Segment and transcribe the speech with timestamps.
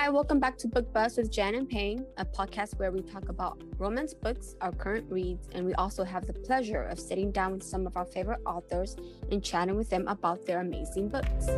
[0.00, 3.28] Hi, welcome back to Book Buzz with Jan and Payne, a podcast where we talk
[3.28, 7.52] about romance books, our current reads, and we also have the pleasure of sitting down
[7.52, 8.96] with some of our favorite authors
[9.30, 11.48] and chatting with them about their amazing books.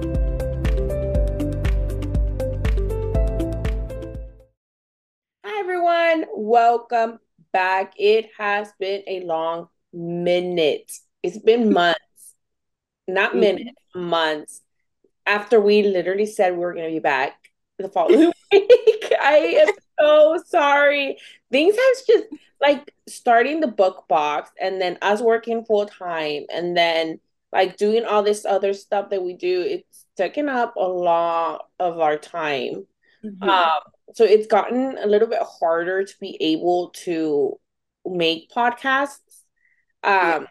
[5.45, 6.25] Hi, everyone.
[6.35, 7.21] Welcome
[7.53, 7.95] back.
[7.97, 10.91] It has been a long minute.
[11.23, 12.35] It's been months,
[13.07, 13.41] not mm-hmm.
[13.41, 14.63] minutes, months
[15.27, 17.39] after we literally said we were going to be back
[17.83, 18.33] the following
[19.21, 21.17] I am so sorry.
[21.51, 22.25] Things have just
[22.61, 27.19] like starting the book box and then us working full time and then
[27.53, 29.61] like doing all this other stuff that we do.
[29.63, 32.87] It's taken up a lot of our time.
[33.25, 33.49] Mm-hmm.
[33.49, 33.81] Um,
[34.15, 37.59] so it's gotten a little bit harder to be able to
[38.05, 39.19] make podcasts.
[40.05, 40.45] Um, yeah.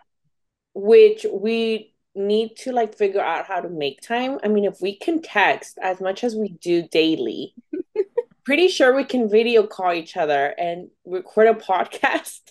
[0.74, 4.40] which we need to like figure out how to make time.
[4.44, 7.56] I mean, if we can text as much as we do daily,
[8.46, 12.42] pretty sure we can video call each other and record a podcast.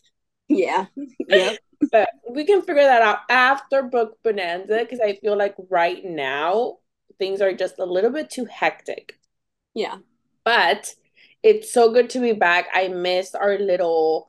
[0.49, 0.87] Yeah.
[1.29, 1.55] Yeah.
[1.93, 6.79] but we can figure that out after book bonanza because I feel like right now
[7.19, 9.19] things are just a little bit too hectic.
[9.75, 9.99] Yeah.
[10.45, 10.95] But
[11.43, 12.69] it's so good to be back.
[12.73, 14.29] I missed our little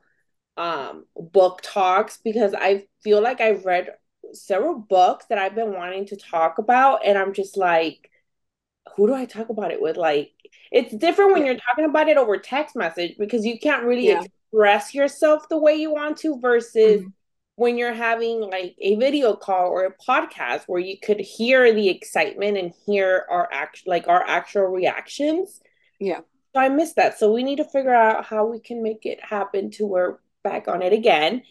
[0.56, 3.88] um book talks because I feel like I've read
[4.34, 8.10] several books that I've been wanting to talk about, and I'm just like,
[8.96, 9.96] who do I talk about it with?
[9.96, 10.32] Like,
[10.70, 14.22] it's different when you're talking about it over text message because you can't really yeah.
[14.22, 17.08] express yourself the way you want to versus mm-hmm.
[17.56, 21.88] when you're having like a video call or a podcast where you could hear the
[21.88, 25.60] excitement and hear our act like our actual reactions.
[26.00, 26.20] Yeah.
[26.54, 27.18] So I missed that.
[27.18, 30.68] So we need to figure out how we can make it happen to we're back
[30.68, 31.42] on it again.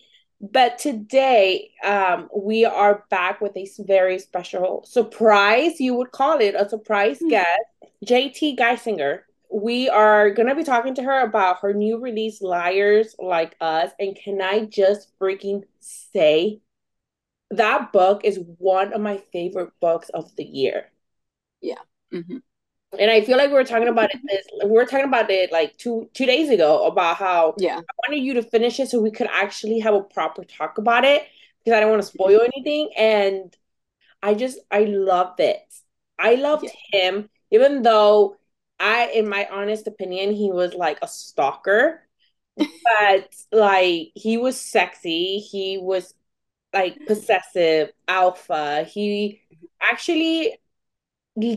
[0.42, 6.56] But today, um, we are back with a very special surprise, you would call it
[6.56, 7.30] a surprise mm-hmm.
[7.30, 7.62] guest,
[8.06, 9.20] JT Geissinger.
[9.54, 13.92] We are going to be talking to her about her new release, Liars Like Us.
[14.00, 16.62] And can I just freaking say,
[17.52, 20.90] that book is one of my favorite books of the year.
[21.60, 21.80] Yeah.
[22.14, 22.38] Mm-hmm
[23.00, 25.52] and I feel like we were talking about it this we were talking about it
[25.52, 29.00] like two two days ago about how yeah I wanted you to finish it so
[29.00, 31.24] we could actually have a proper talk about it
[31.64, 32.52] because I don't want to spoil mm-hmm.
[32.54, 33.56] anything and
[34.22, 35.64] I just I loved it.
[36.20, 37.00] I loved yeah.
[37.00, 38.38] him even though
[38.80, 42.02] I in my honest opinion he was like a stalker
[42.58, 46.14] but like he was sexy he was
[46.74, 49.42] like possessive alpha he
[49.82, 50.71] actually he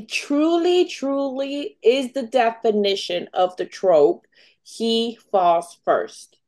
[0.09, 4.27] truly, truly is the definition of the trope.
[4.63, 6.39] He falls first.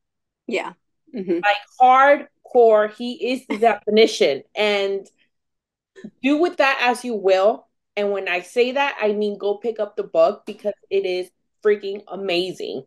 [0.47, 0.73] Yeah.
[1.15, 1.41] Mm-hmm.
[1.41, 4.43] Like hardcore, he is the definition.
[4.55, 5.07] And
[6.23, 7.67] do with that as you will.
[7.97, 11.31] And when I say that, I mean go pick up the book because it is
[11.65, 12.85] freaking amazing.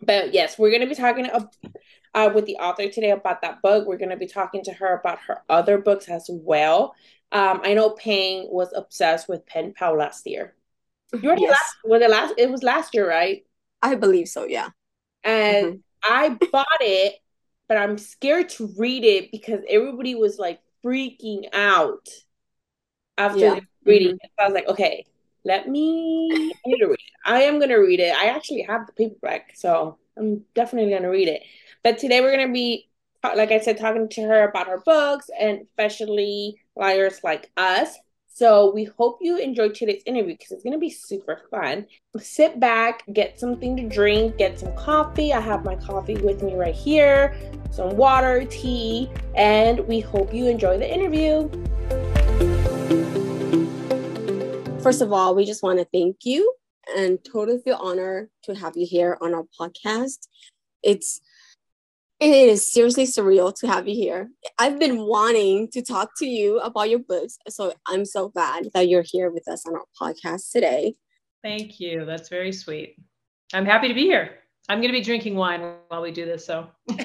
[0.00, 1.28] But yes, we're going to be talking
[2.14, 3.86] uh, with the author today about that book.
[3.86, 6.94] We're going to be talking to her about her other books as well.
[7.30, 10.54] Um, I know Payne was obsessed with Pen Pal last year.
[11.12, 11.50] You already yes.
[11.52, 13.44] last was it last it was last year, right?
[13.82, 14.68] I believe so, yeah.
[15.24, 16.12] And mm-hmm.
[16.14, 17.14] I bought it,
[17.68, 22.08] but I'm scared to read it because everybody was like freaking out
[23.16, 23.60] after yeah.
[23.84, 24.40] reading mm-hmm.
[24.40, 25.04] I was like, okay,
[25.44, 27.00] let me I read it.
[27.24, 28.14] I am gonna read it.
[28.14, 31.42] I actually have the paperback, so I'm definitely gonna read it.
[31.82, 32.88] But today we're gonna be
[33.22, 37.98] like I said, talking to her about her books and especially liars like us.
[38.28, 41.86] So we hope you enjoyed today's interview because it's going to be super fun.
[42.18, 45.32] Sit back, get something to drink, get some coffee.
[45.32, 47.34] I have my coffee with me right here,
[47.72, 51.48] some water, tea, and we hope you enjoy the interview.
[54.80, 56.54] First of all, we just want to thank you
[56.96, 60.28] and totally feel honored to have you here on our podcast.
[60.84, 61.20] It's
[62.20, 64.30] it is seriously surreal to have you here.
[64.58, 67.38] I've been wanting to talk to you about your books.
[67.48, 70.94] So I'm so glad that you're here with us on our podcast today.
[71.44, 72.04] Thank you.
[72.04, 72.96] That's very sweet.
[73.54, 74.38] I'm happy to be here.
[74.68, 76.44] I'm going to be drinking wine while we do this.
[76.44, 76.66] So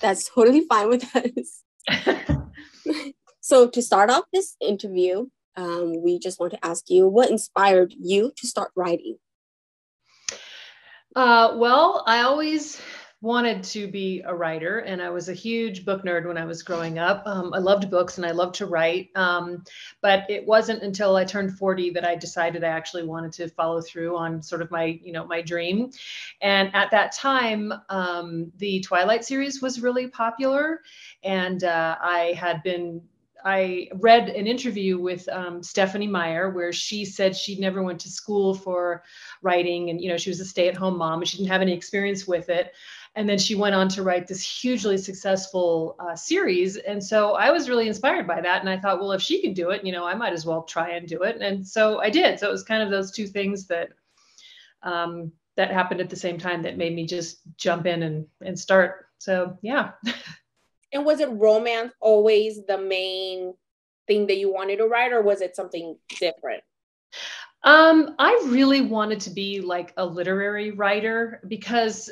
[0.00, 1.62] that's totally fine with us.
[3.40, 5.26] so, to start off this interview,
[5.56, 9.16] um, we just want to ask you what inspired you to start writing?
[11.14, 12.80] Uh, well, I always
[13.22, 16.62] wanted to be a writer and i was a huge book nerd when i was
[16.62, 19.64] growing up um, i loved books and i loved to write um,
[20.02, 23.80] but it wasn't until i turned 40 that i decided i actually wanted to follow
[23.80, 25.90] through on sort of my you know my dream
[26.42, 30.82] and at that time um, the twilight series was really popular
[31.24, 33.00] and uh, i had been
[33.46, 38.10] I read an interview with um, Stephenie Meyer where she said she never went to
[38.10, 39.04] school for
[39.40, 42.26] writing, and you know she was a stay-at-home mom and she didn't have any experience
[42.26, 42.72] with it.
[43.16, 47.50] And then she went on to write this hugely successful uh, series, and so I
[47.50, 48.60] was really inspired by that.
[48.60, 50.62] And I thought, well, if she can do it, you know, I might as well
[50.62, 51.40] try and do it.
[51.40, 52.38] And so I did.
[52.38, 53.88] So it was kind of those two things that
[54.82, 58.58] um, that happened at the same time that made me just jump in and and
[58.58, 59.06] start.
[59.18, 59.92] So yeah.
[60.92, 63.54] And was it romance always the main
[64.06, 66.62] thing that you wanted to write, or was it something different?
[67.64, 72.10] Um, I really wanted to be like a literary writer because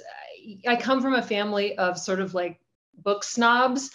[0.66, 2.60] I come from a family of sort of like
[2.98, 3.90] book snobs.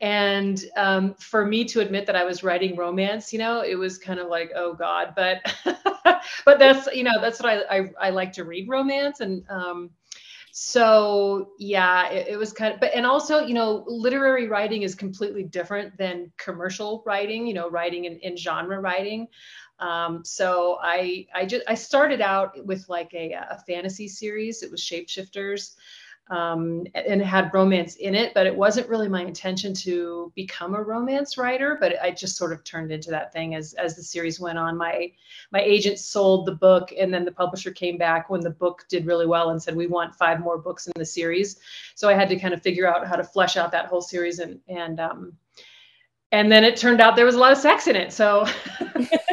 [0.00, 3.98] And um, for me to admit that I was writing romance, you know, it was
[3.98, 5.54] kind of like, oh God, but
[6.44, 9.90] but that's you know that's what I I, I like to read romance and um,
[10.52, 14.94] so yeah it, it, was kind of but and also you know literary writing is
[14.94, 19.28] completely different than commercial writing you know writing in, in genre writing
[19.80, 24.70] um, so i i just i started out with like a, a fantasy series it
[24.70, 25.74] was shapeshifters
[26.30, 30.76] um, and it had romance in it, but it wasn't really my intention to become
[30.76, 31.76] a romance writer.
[31.80, 34.76] But I just sort of turned into that thing as as the series went on.
[34.76, 35.10] My
[35.50, 39.06] my agent sold the book, and then the publisher came back when the book did
[39.06, 41.58] really well and said we want five more books in the series.
[41.96, 44.38] So I had to kind of figure out how to flesh out that whole series
[44.38, 45.32] and and um,
[46.30, 48.12] and then it turned out there was a lot of sex in it.
[48.12, 48.46] So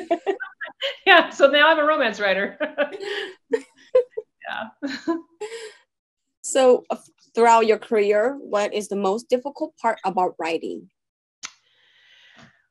[1.18, 2.58] yeah, so now I'm a romance writer.
[3.52, 5.16] yeah.
[6.44, 6.96] So, uh,
[7.36, 10.90] throughout your career, what is the most difficult part about writing?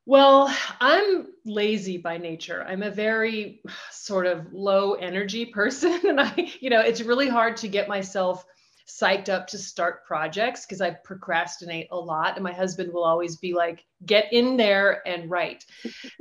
[0.07, 0.51] Well,
[0.81, 2.65] I'm lazy by nature.
[2.67, 3.61] I'm a very
[3.91, 6.01] sort of low energy person.
[6.09, 8.47] And I, you know, it's really hard to get myself
[8.87, 12.37] psyched up to start projects because I procrastinate a lot.
[12.37, 15.65] And my husband will always be like, get in there and write.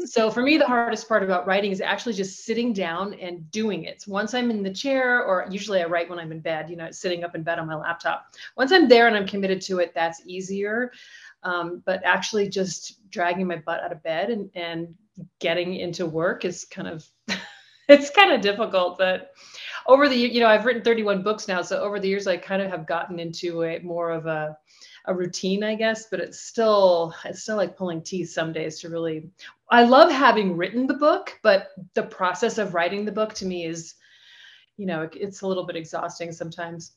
[0.06, 3.84] so for me, the hardest part about writing is actually just sitting down and doing
[3.84, 4.02] it.
[4.02, 6.76] So once I'm in the chair, or usually I write when I'm in bed, you
[6.76, 8.26] know, sitting up in bed on my laptop.
[8.58, 10.92] Once I'm there and I'm committed to it, that's easier.
[11.44, 14.96] Um, but actually just dragging my butt out of bed and, and
[15.40, 17.06] getting into work is kind of
[17.88, 19.32] it's kind of difficult but
[19.88, 22.62] over the you know I've written 31 books now, so over the years I kind
[22.62, 24.58] of have gotten into a more of a
[25.08, 28.90] a routine, I guess, but it's still it's still like pulling teeth some days to
[28.90, 29.30] really.
[29.70, 33.66] I love having written the book, but the process of writing the book to me
[33.66, 33.96] is,
[34.78, 36.94] you know, it's a little bit exhausting sometimes.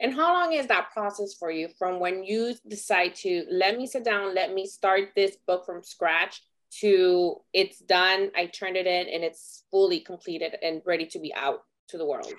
[0.00, 3.86] And how long is that process for you from when you decide to let me
[3.86, 6.42] sit down, let me start this book from scratch
[6.80, 11.32] to it's done, I turned it in and it's fully completed and ready to be
[11.34, 11.62] out?
[11.92, 12.32] To the world?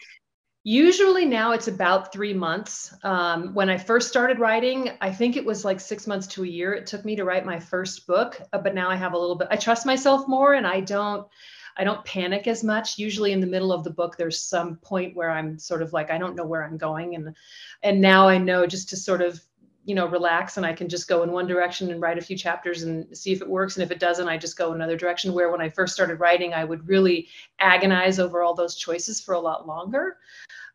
[0.65, 2.93] Usually now it's about three months.
[3.03, 6.47] Um, when I first started writing, I think it was like six months to a
[6.47, 6.73] year.
[6.73, 9.35] It took me to write my first book, uh, but now I have a little
[9.35, 9.49] bit.
[9.51, 11.27] I trust myself more, and I don't.
[11.75, 12.99] I don't panic as much.
[12.99, 16.11] Usually in the middle of the book, there's some point where I'm sort of like
[16.11, 17.35] I don't know where I'm going, and
[17.81, 19.41] and now I know just to sort of
[19.85, 22.37] you know relax and i can just go in one direction and write a few
[22.37, 23.75] chapters and see if it works.
[23.75, 25.33] And if it doesn't i just go another direction.
[25.33, 27.27] Where when i first started writing i would really
[27.59, 30.17] agonize over all those choices for a lot longer.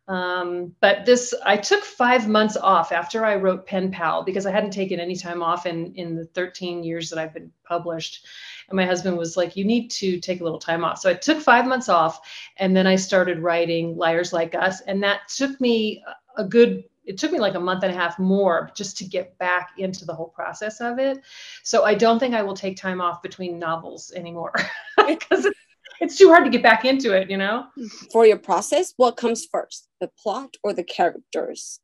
[0.08, 4.50] Um, but this i took five months off after i wrote pen pal because i
[4.50, 8.26] hadn't taken any time off in in the 13 years that i've been published.
[8.68, 10.98] And my husband was like you need to take a little time off.
[10.98, 12.20] So i took five months off
[12.58, 14.80] and then i started writing liars like us.
[14.82, 16.02] And that took me
[16.36, 19.36] a good it took me like a month and a half more just to get
[19.38, 21.18] back into the whole process of it.
[21.64, 24.52] So I don't think I will take time off between novels anymore
[25.06, 25.46] because
[26.00, 27.66] it's, too hard to get back into it, you know?
[28.12, 31.80] For your process, what comes first, the plot or the characters?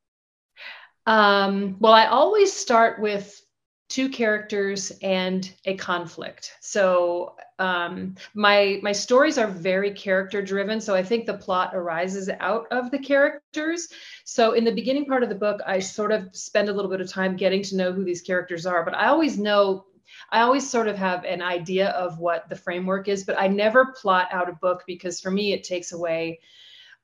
[1.07, 3.41] Um, well, I always start with
[3.89, 6.53] two characters and a conflict.
[6.61, 10.81] So um, my my stories are very character driven.
[10.81, 13.89] So I think the plot arises out of the characters.
[14.25, 17.01] So in the beginning part of the book, I sort of spend a little bit
[17.01, 18.85] of time getting to know who these characters are.
[18.85, 19.87] But I always know.
[20.31, 23.95] I always sort of have an idea of what the framework is, but I never
[24.01, 26.41] plot out a book because for me it takes away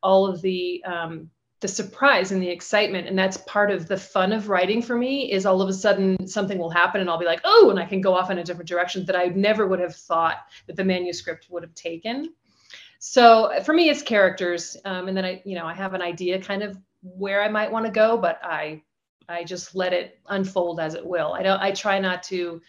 [0.02, 4.32] all of the um, the surprise and the excitement and that's part of the fun
[4.32, 7.26] of writing for me is all of a sudden something will happen and i'll be
[7.26, 9.80] like oh and i can go off in a different direction that i never would
[9.80, 12.32] have thought that the manuscript would have taken.
[12.98, 16.40] So for me it's characters um, and then i you know i have an idea
[16.40, 18.82] kind of where i might want to go but i
[19.28, 21.32] i just let it unfold as it will.
[21.32, 22.60] I don't i try not to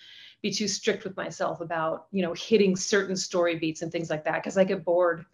[0.42, 4.24] be too strict with myself about you know hitting certain story beats and things like
[4.26, 5.26] that because i get bored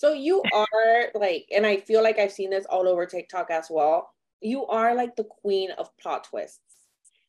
[0.00, 3.66] so you are like, and I feel like I've seen this all over TikTok as
[3.68, 4.08] well.
[4.40, 6.58] You are like the queen of plot twists.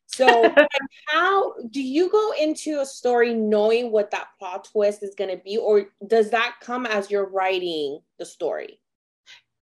[0.06, 0.50] So,
[1.06, 5.42] how do you go into a story knowing what that plot twist is going to
[5.44, 8.80] be, or does that come as you're writing the story?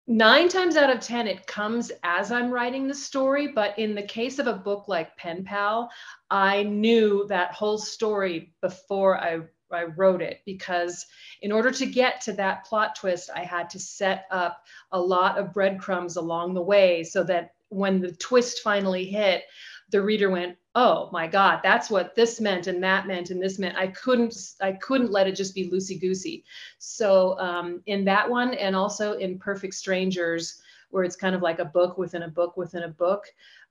[0.06, 3.48] Nine times out of 10, it comes as I'm writing the story.
[3.48, 5.90] But in the case of a book like Pen Pal,
[6.30, 9.40] I knew that whole story before I,
[9.74, 11.06] I wrote it because
[11.42, 15.38] in order to get to that plot twist, I had to set up a lot
[15.38, 19.44] of breadcrumbs along the way so that when the twist finally hit,
[19.90, 23.60] the reader went, "Oh my God, that's what this meant and that meant and this
[23.60, 26.44] meant." I couldn't, I couldn't let it just be loosey goosey.
[26.78, 31.60] So um, in that one, and also in Perfect Strangers, where it's kind of like
[31.60, 33.26] a book within a book within a book,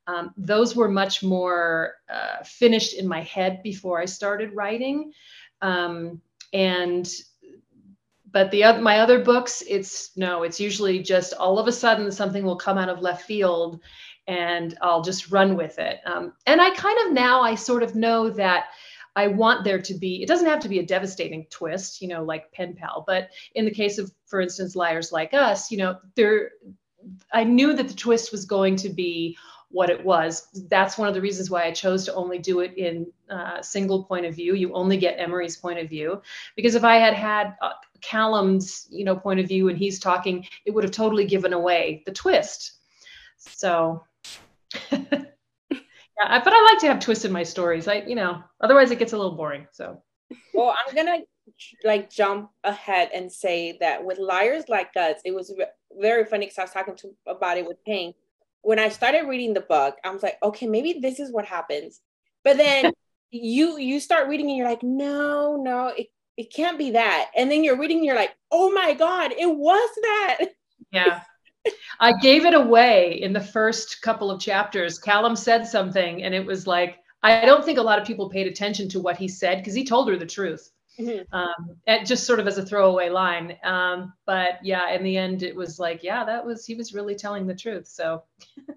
[0.06, 5.12] um, those were much more uh, finished in my head before I started writing,
[5.62, 6.20] um,
[6.52, 7.08] and
[8.32, 12.12] but the other my other books it's no it's usually just all of a sudden
[12.12, 13.80] something will come out of left field
[14.30, 15.98] and I'll just run with it.
[16.06, 18.66] Um, and I kind of now I sort of know that
[19.16, 22.22] I want there to be, it doesn't have to be a devastating twist, you know,
[22.22, 25.98] like pen pal, but in the case of, for instance, liars like us, you know,
[26.14, 26.52] there,
[27.32, 29.36] I knew that the twist was going to be
[29.70, 30.48] what it was.
[30.68, 34.04] That's one of the reasons why I chose to only do it in uh, single
[34.04, 34.54] point of view.
[34.54, 36.22] You only get Emery's point of view,
[36.56, 40.46] because if I had had uh, Callum's, you know, point of view and he's talking,
[40.66, 42.72] it would have totally given away the twist.
[43.38, 44.04] So
[44.92, 47.88] yeah, but I like to have twists in my stories.
[47.88, 49.66] I, you know, otherwise it gets a little boring.
[49.72, 50.02] So,
[50.54, 51.18] well, I'm gonna
[51.84, 55.52] like jump ahead and say that with liars like us, it was
[55.98, 58.16] very funny because I was talking to about it with Pink.
[58.62, 62.00] When I started reading the book, I was like, okay, maybe this is what happens.
[62.44, 62.92] But then
[63.30, 67.30] you you start reading and you're like, no, no, it, it can't be that.
[67.36, 70.38] And then you're reading and you're like, oh my God, it was that.
[70.92, 71.20] Yeah.
[72.00, 74.98] I gave it away in the first couple of chapters.
[74.98, 78.46] Callum said something, and it was like, I don't think a lot of people paid
[78.46, 80.70] attention to what he said because he told her the truth.
[80.98, 81.34] Mm-hmm.
[81.34, 83.56] Um, just sort of as a throwaway line.
[83.64, 87.14] Um, but yeah, in the end, it was like, yeah, that was, he was really
[87.14, 87.86] telling the truth.
[87.86, 88.24] So,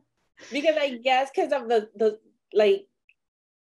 [0.52, 2.20] because I guess because of the, the,
[2.54, 2.86] like,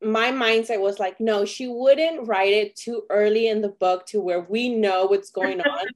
[0.02, 4.21] my mindset was like, no, she wouldn't write it too early in the book to
[4.21, 5.87] where we know what's going on.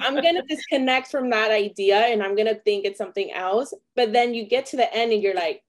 [0.00, 3.72] I'm going to disconnect from that idea and I'm going to think it's something else.
[3.96, 5.62] But then you get to the end and you're like,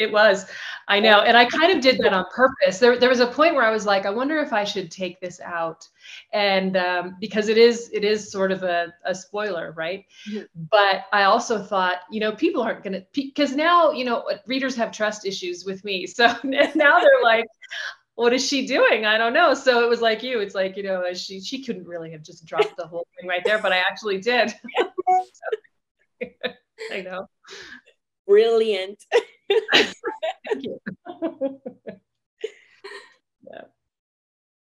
[0.00, 0.46] it was.
[0.88, 1.20] I know.
[1.20, 2.78] And I kind of did that on purpose.
[2.78, 5.20] There, there was a point where I was like, I wonder if I should take
[5.20, 5.86] this out.
[6.32, 10.04] And um, because it is, it is sort of a, a spoiler, right?
[10.28, 10.44] Mm-hmm.
[10.70, 14.74] But I also thought, you know, people aren't going to, because now, you know, readers
[14.76, 16.06] have trust issues with me.
[16.06, 17.46] So now they're like,
[18.14, 19.06] what is she doing?
[19.06, 19.54] I don't know.
[19.54, 20.40] So it was like you.
[20.40, 23.42] It's like, you know, she, she couldn't really have just dropped the whole thing right
[23.44, 24.52] there, but I actually did.
[26.92, 27.28] I know.
[28.26, 29.04] Brilliant.
[29.72, 29.94] Thank
[30.60, 30.80] you.
[33.50, 33.62] yeah.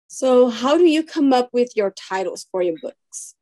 [0.07, 3.35] So, how do you come up with your titles for your books?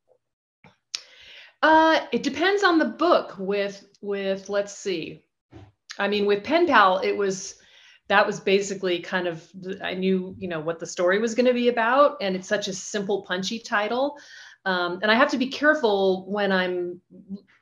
[1.62, 3.36] Uh, it depends on the book.
[3.38, 5.24] With with let's see,
[6.00, 7.56] I mean, with Pen Pal, it was
[8.08, 9.48] that was basically kind of
[9.82, 12.68] I knew you know what the story was going to be about, and it's such
[12.68, 14.18] a simple, punchy title.
[14.66, 17.02] Um, and I have to be careful when I'm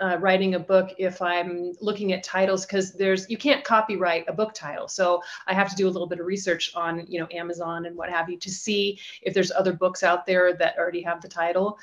[0.01, 4.33] uh, writing a book if I'm looking at titles because there's you can't copyright a
[4.33, 4.87] book title.
[4.87, 7.95] So I have to do a little bit of research on you know Amazon and
[7.95, 11.29] what have you to see if there's other books out there that already have the
[11.29, 11.77] title.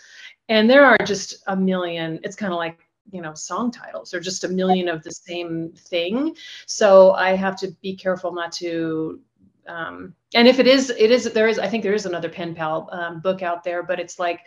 [0.49, 2.21] And there are just a million.
[2.23, 2.79] It's kind of like
[3.11, 6.37] you know song titles or just a million of the same thing.
[6.67, 9.21] So I have to be careful not to
[9.69, 12.55] um, and if it is, it is there is I think there is another pen
[12.55, 14.41] pal um, book out there, but it's like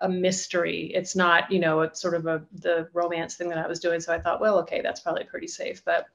[0.00, 0.92] a mystery.
[0.94, 4.00] It's not, you know, it's sort of a the romance thing that I was doing.
[4.00, 5.84] So I thought, well, okay, that's probably pretty safe.
[5.84, 6.06] But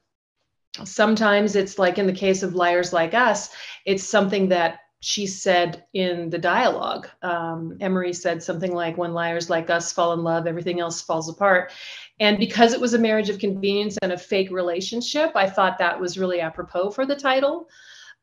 [0.84, 3.50] sometimes it's like in the case of liars like us,
[3.84, 7.08] it's something that she said in the dialogue.
[7.22, 11.28] Um, Emery said something like, when liars like us fall in love, everything else falls
[11.28, 11.72] apart.
[12.20, 15.98] And because it was a marriage of convenience and a fake relationship, I thought that
[15.98, 17.68] was really apropos for the title.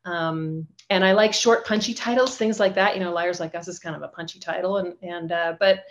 [0.06, 2.94] Um, and I like short, punchy titles, things like that.
[2.94, 5.84] You know, Liars Like Us is kind of a punchy title, and and uh, but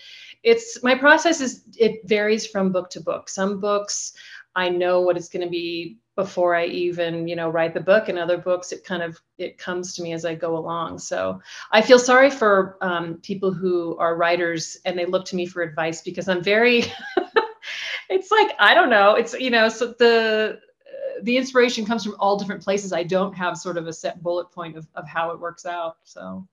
[0.44, 3.29] it's my process is it varies from book to book.
[3.29, 4.13] Some books
[4.56, 8.10] I know what it's going to be before I even you know write the book,
[8.10, 11.00] and other books it kind of it comes to me as I go along.
[11.00, 11.41] So
[11.72, 15.62] I feel sorry for um, people who are writers and they look to me for
[15.62, 16.84] advice because I'm very.
[18.10, 19.15] it's like I don't know.
[19.15, 20.60] It's you know so the
[21.24, 22.94] the inspiration comes from all different places.
[22.94, 25.98] I don't have sort of a set bullet point of, of how it works out.
[26.04, 26.48] So,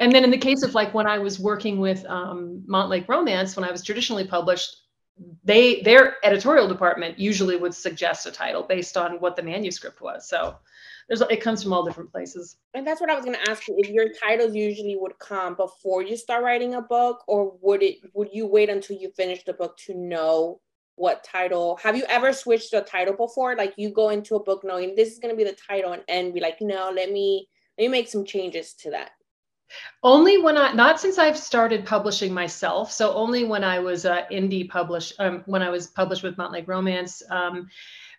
[0.00, 3.56] and then in the case of like when I was working with um, Montlake Romance,
[3.56, 4.76] when I was traditionally published,
[5.44, 10.28] they their editorial department usually would suggest a title based on what the manuscript was.
[10.28, 10.56] So
[11.08, 12.56] there's it comes from all different places.
[12.74, 13.74] And that's what I was going to ask you.
[13.78, 17.98] If your titles usually would come before you start writing a book, or would it
[18.14, 20.60] would you wait until you finish the book to know
[20.96, 21.78] what title?
[21.82, 23.56] Have you ever switched a title before?
[23.56, 26.02] Like you go into a book knowing this is going to be the title, and,
[26.08, 29.10] and be like, no, let me let me make some changes to that.
[30.02, 32.92] Only when I, not since I've started publishing myself.
[32.92, 36.68] So only when I was uh, indie published, um, when I was published with Montlake
[36.68, 37.68] Romance, um,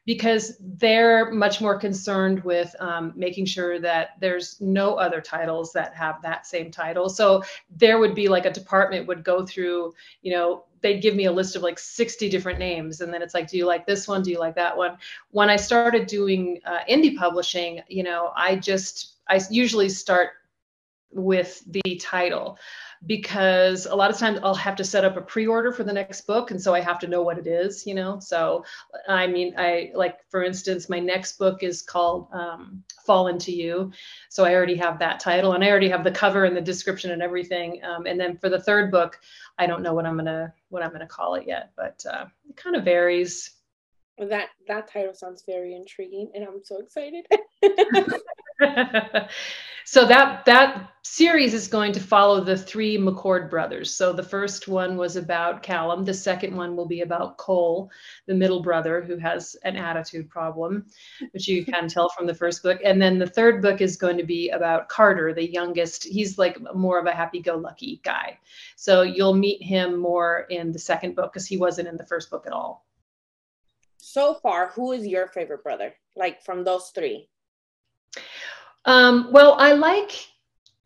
[0.06, 5.96] because they're much more concerned with um, making sure that there's no other titles that
[5.96, 7.10] have that same title.
[7.10, 11.26] So there would be like a department would go through, you know, they'd give me
[11.26, 14.08] a list of like 60 different names and then it's like do you like this
[14.08, 14.22] one?
[14.22, 14.98] Do you like that one?
[15.32, 20.32] When i started doing uh, indie publishing you know i just i usually start
[21.12, 22.58] with the title
[23.06, 26.22] because a lot of times I'll have to set up a pre-order for the next
[26.22, 28.20] book and so I have to know what it is, you know.
[28.20, 28.64] So
[29.08, 33.92] I mean I like for instance my next book is called um, Fall Into You.
[34.30, 37.12] So I already have that title and I already have the cover and the description
[37.12, 37.84] and everything.
[37.84, 39.20] Um, and then for the third book,
[39.58, 42.56] I don't know what I'm gonna what I'm gonna call it yet, but uh, it
[42.56, 43.52] kind of varies.
[44.20, 47.26] That that title sounds very intriguing and I'm so excited.
[49.86, 53.96] so that that series is going to follow the three McCord brothers.
[53.96, 56.06] So the first one was about Callum.
[56.06, 57.90] The second one will be about Cole,
[58.28, 60.86] the middle brother who has an attitude problem,
[61.32, 62.80] which you can tell from the first book.
[62.84, 66.04] And then the third book is going to be about Carter, the youngest.
[66.04, 68.38] He's like more of a happy-go-lucky guy.
[68.76, 72.30] So you'll meet him more in the second book because he wasn't in the first
[72.30, 72.86] book at all.
[74.06, 75.94] So far, who is your favorite brother?
[76.18, 77.30] Like from those three?
[78.84, 80.12] Um, well, I like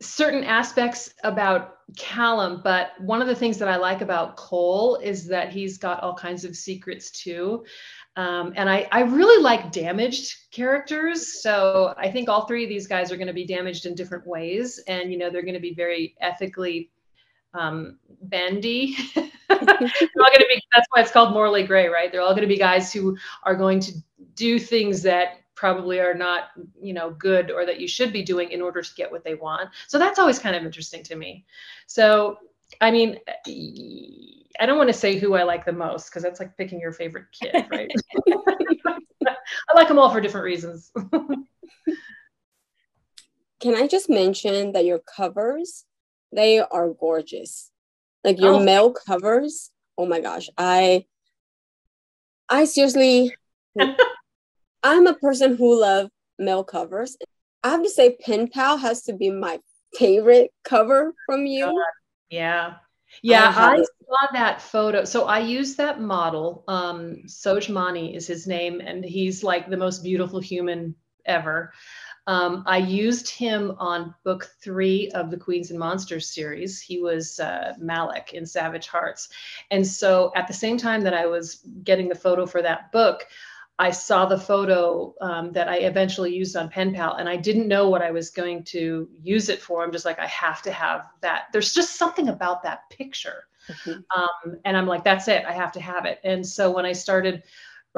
[0.00, 5.26] certain aspects about Callum, but one of the things that I like about Cole is
[5.26, 7.64] that he's got all kinds of secrets too.
[8.14, 11.42] Um, and I, I really like damaged characters.
[11.42, 14.28] So I think all three of these guys are going to be damaged in different
[14.28, 14.78] ways.
[14.86, 16.90] And, you know, they're going to be very ethically
[17.54, 18.96] um, bendy.
[19.16, 22.12] all going to be, that's why it's called morally gray, right?
[22.12, 23.92] They're all going to be guys who are going to
[24.34, 28.52] do things that probably are not you know good or that you should be doing
[28.52, 31.44] in order to get what they want so that's always kind of interesting to me
[31.88, 32.38] so
[32.80, 33.18] i mean
[34.60, 36.92] i don't want to say who i like the most because that's like picking your
[36.92, 37.90] favorite kid right
[38.86, 40.92] i like them all for different reasons
[43.58, 45.86] can i just mention that your covers
[46.32, 47.70] they are gorgeous
[48.24, 48.60] like your oh.
[48.60, 51.04] male covers oh my gosh i
[52.48, 53.34] i seriously
[54.82, 57.16] I'm a person who love male covers.
[57.62, 59.58] I have to say, Pen Pal has to be my
[59.94, 61.82] favorite cover from you.
[62.30, 62.74] Yeah.
[63.22, 65.04] Yeah, I, I saw that photo.
[65.04, 66.62] So I used that model.
[66.68, 71.72] Um, Soj Mani is his name, and he's like the most beautiful human ever.
[72.28, 76.78] Um, I used him on book three of the Queens and Monsters series.
[76.78, 79.30] He was uh, Malik in Savage Hearts.
[79.70, 83.26] And so at the same time that I was getting the photo for that book,
[83.78, 87.68] I saw the photo um, that I eventually used on Pen Pal, and I didn't
[87.68, 89.82] know what I was going to use it for.
[89.82, 91.44] I'm just like, I have to have that.
[91.52, 93.44] There's just something about that picture.
[93.68, 94.20] Mm-hmm.
[94.20, 95.44] Um, and I'm like, that's it.
[95.46, 96.18] I have to have it.
[96.24, 97.44] And so when I started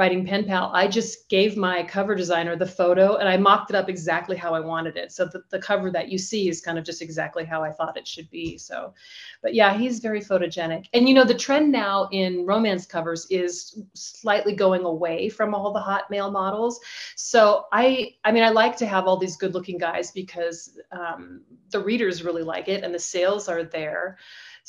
[0.00, 3.76] writing pen pal i just gave my cover designer the photo and i mocked it
[3.76, 5.12] up exactly how i wanted it.
[5.12, 7.98] So the, the cover that you see is kind of just exactly how i thought
[7.98, 8.56] it should be.
[8.56, 8.94] So
[9.42, 10.86] but yeah he's very photogenic.
[10.94, 15.70] And you know the trend now in romance covers is slightly going away from all
[15.70, 16.80] the hot male models.
[17.16, 21.42] So i i mean i like to have all these good looking guys because um,
[21.72, 24.16] the readers really like it and the sales are there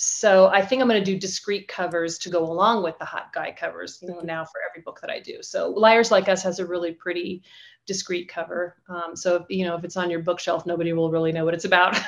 [0.04, 3.32] so I think I'm going to do discreet covers to go along with the hot
[3.32, 4.26] guy covers you know, mm-hmm.
[4.26, 5.44] now for every book that I do.
[5.44, 7.44] So Liars Like Us has a really pretty
[7.86, 8.78] discreet cover.
[8.90, 11.66] Um, so you know if it's on your bookshelf, nobody will really know what it's
[11.66, 12.00] about.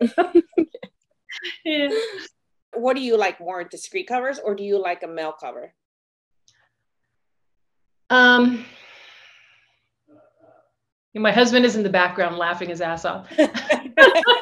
[1.66, 1.90] yeah.
[2.72, 5.74] What do you like more, discreet covers, or do you like a male cover?
[8.08, 8.64] Um,
[11.14, 13.30] my husband is in the background laughing his ass off.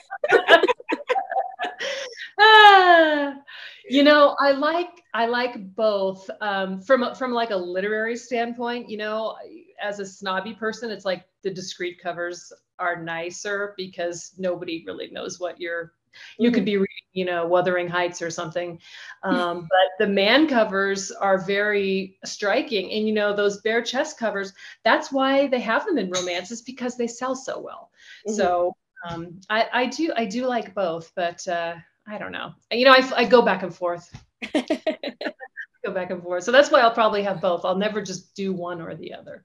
[3.90, 6.28] you know, I like I like both.
[6.40, 9.36] Um, from from like a literary standpoint, you know,
[9.82, 15.38] as a snobby person, it's like the discreet covers are nicer because nobody really knows
[15.38, 15.92] what you're
[16.38, 16.66] you could mm.
[16.66, 18.78] be reading, you know, Wuthering Heights or something.
[19.22, 22.90] Um, but the man covers are very striking.
[22.90, 26.96] And, you know, those bare chest covers, that's why they have them in romances because
[26.96, 27.90] they sell so well.
[28.26, 28.36] Mm-hmm.
[28.36, 28.74] So
[29.06, 31.74] um, I, I do, I do like both, but uh,
[32.10, 32.52] I don't know.
[32.72, 34.10] You know, I, I go back and forth.
[34.52, 36.42] go back and forth.
[36.42, 37.64] So that's why I'll probably have both.
[37.64, 39.44] I'll never just do one or the other.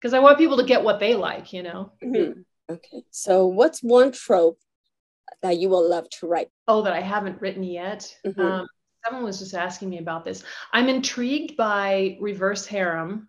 [0.00, 1.92] because I want people to get what they like, you know.
[2.02, 2.40] Mm-hmm.
[2.70, 3.04] Okay.
[3.10, 4.58] So, what's one trope
[5.42, 6.48] that you will love to write?
[6.66, 8.14] Oh, that I haven't written yet.
[8.26, 8.40] Mm-hmm.
[8.40, 8.66] Um,
[9.04, 10.42] someone was just asking me about this.
[10.72, 13.28] I'm intrigued by reverse harem.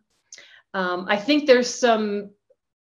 [0.74, 2.32] Um, I think there's some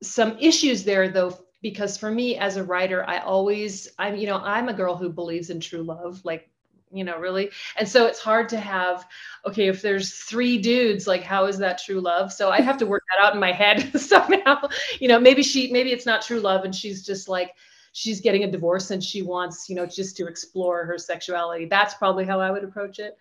[0.03, 4.39] some issues there though because for me as a writer i always i'm you know
[4.39, 6.51] i'm a girl who believes in true love like
[6.93, 7.51] you know really.
[7.77, 9.07] And so it's hard to have
[9.47, 12.33] okay if there's three dudes like how is that true love?
[12.33, 14.69] So i have to work that out in my head somehow.
[14.99, 17.55] You know maybe she maybe it's not true love and she's just like
[17.93, 21.67] she's getting a divorce and she wants you know just to explore her sexuality.
[21.67, 23.17] That's probably how i would approach it.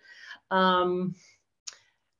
[0.50, 1.14] Um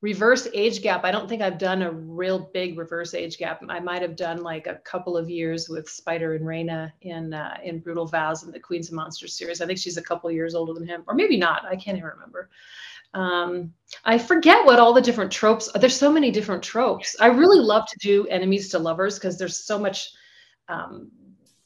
[0.01, 3.63] reverse age gap i don't think i've done a real big reverse age gap.
[3.69, 7.57] I might have done like a couple of years with spider and Reyna in uh,
[7.63, 9.61] in brutal vows in the queens of monsters series.
[9.61, 12.09] I think she's a couple years older than him or maybe not i can't even
[12.09, 12.49] remember.
[13.13, 13.73] Um,
[14.05, 17.15] i forget what all the different tropes there's so many different tropes.
[17.19, 20.11] I really love to do enemies to lovers because there's so much
[20.67, 21.11] um,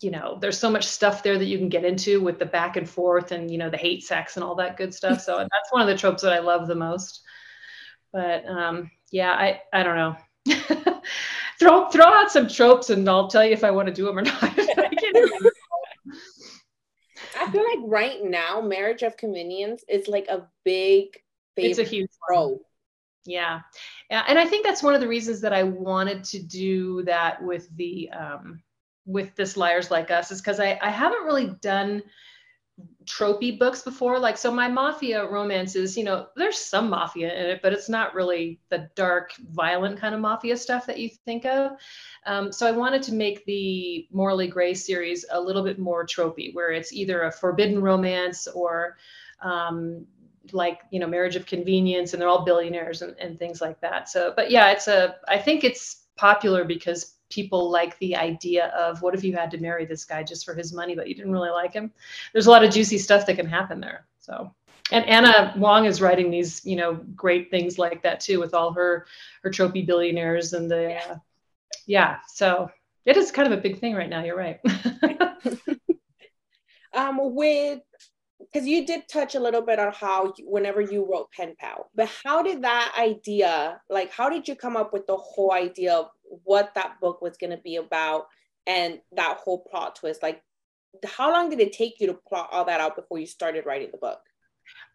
[0.02, 2.76] you know there's so much stuff there that you can get into with the back
[2.76, 5.22] and forth and you know the hate sex and all that good stuff.
[5.22, 7.22] So that's one of the tropes that i love the most
[8.16, 10.16] but um, yeah, I I don't know.
[11.60, 14.18] throw throw out some tropes and I'll tell you if I want to do them
[14.18, 14.42] or not.
[14.42, 14.90] I,
[17.38, 21.08] I feel like right now, marriage of convenience is like a big.
[21.58, 22.62] It's a huge trope.
[23.26, 23.62] Yeah.
[24.10, 27.44] yeah, and I think that's one of the reasons that I wanted to do that
[27.44, 28.62] with the um,
[29.06, 32.02] with this liars like us is because I I haven't really done
[33.06, 37.62] tropey books before like so my mafia romances you know there's some mafia in it
[37.62, 41.74] but it's not really the dark violent kind of mafia stuff that you think of.
[42.26, 46.54] Um, so i wanted to make the morally gray series a little bit more tropey
[46.54, 48.98] where it's either a forbidden romance or
[49.42, 50.06] um,
[50.52, 54.10] like you know marriage of convenience and they're all billionaires and, and things like that.
[54.10, 59.02] So but yeah it's a i think it's popular because people like the idea of
[59.02, 61.34] what if you had to marry this guy just for his money, but you didn't
[61.34, 61.92] really like him.
[62.32, 64.08] There's a lot of juicy stuff that can happen there.
[64.22, 64.56] So,
[64.92, 68.72] and Ana Huang is writing these, you know, great things like that too, with all
[68.72, 69.06] her
[69.44, 71.18] her tropey billionaires and the, uh,
[71.86, 72.20] yeah.
[72.28, 72.72] So
[73.04, 74.24] it is kind of a big thing right now.
[74.24, 74.60] You're right.
[76.94, 77.82] um, with
[78.40, 82.10] because you did touch a little bit on how whenever you wrote pen pal but
[82.24, 86.10] how did that idea like how did you come up with the whole idea of
[86.44, 88.28] what that book was going to be about
[88.68, 90.42] and that whole plot twist like
[91.06, 93.90] how long did it take you to plot all that out before you started writing
[93.92, 94.20] the book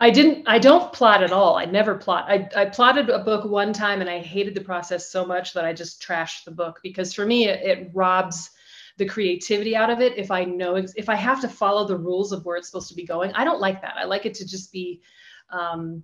[0.01, 1.57] I didn't, I don't plot at all.
[1.57, 2.25] I never plot.
[2.29, 5.65] I, I plotted a book one time and I hated the process so much that
[5.65, 8.51] I just trashed the book because for me, it, it robs
[8.97, 12.33] the creativity out of it if I know if I have to follow the rules
[12.33, 13.33] of where it's supposed to be going.
[13.33, 13.97] I don't like that.
[13.97, 15.03] I like it to just be
[15.51, 16.03] um,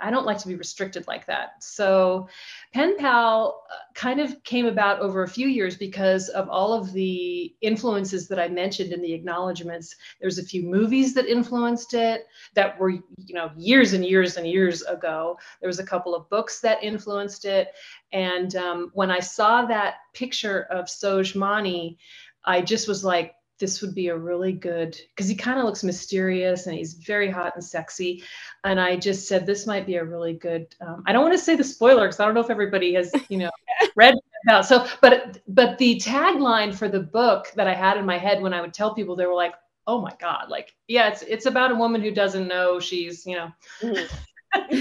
[0.00, 1.62] I don't like to be restricted like that.
[1.62, 2.28] So
[2.72, 6.92] Pen Pal uh, kind of came about over a few years because of all of
[6.92, 9.94] the influences that I mentioned in the acknowledgments.
[10.20, 14.46] There's a few movies that influenced it that were, you know, years and years and
[14.46, 15.38] years ago.
[15.60, 17.68] There was a couple of books that influenced it.
[18.12, 21.98] And um, when I saw that picture of Soj Mani,
[22.44, 25.84] I just was like, this would be a really good because he kind of looks
[25.84, 28.24] mysterious and he's very hot and sexy
[28.64, 31.38] and i just said this might be a really good um, i don't want to
[31.38, 33.50] say the spoiler because i don't know if everybody has you know
[33.96, 38.18] read about so but but the tagline for the book that i had in my
[38.18, 39.54] head when i would tell people they were like
[39.86, 43.36] oh my god like yeah it's it's about a woman who doesn't know she's you
[43.36, 44.06] know mm-hmm.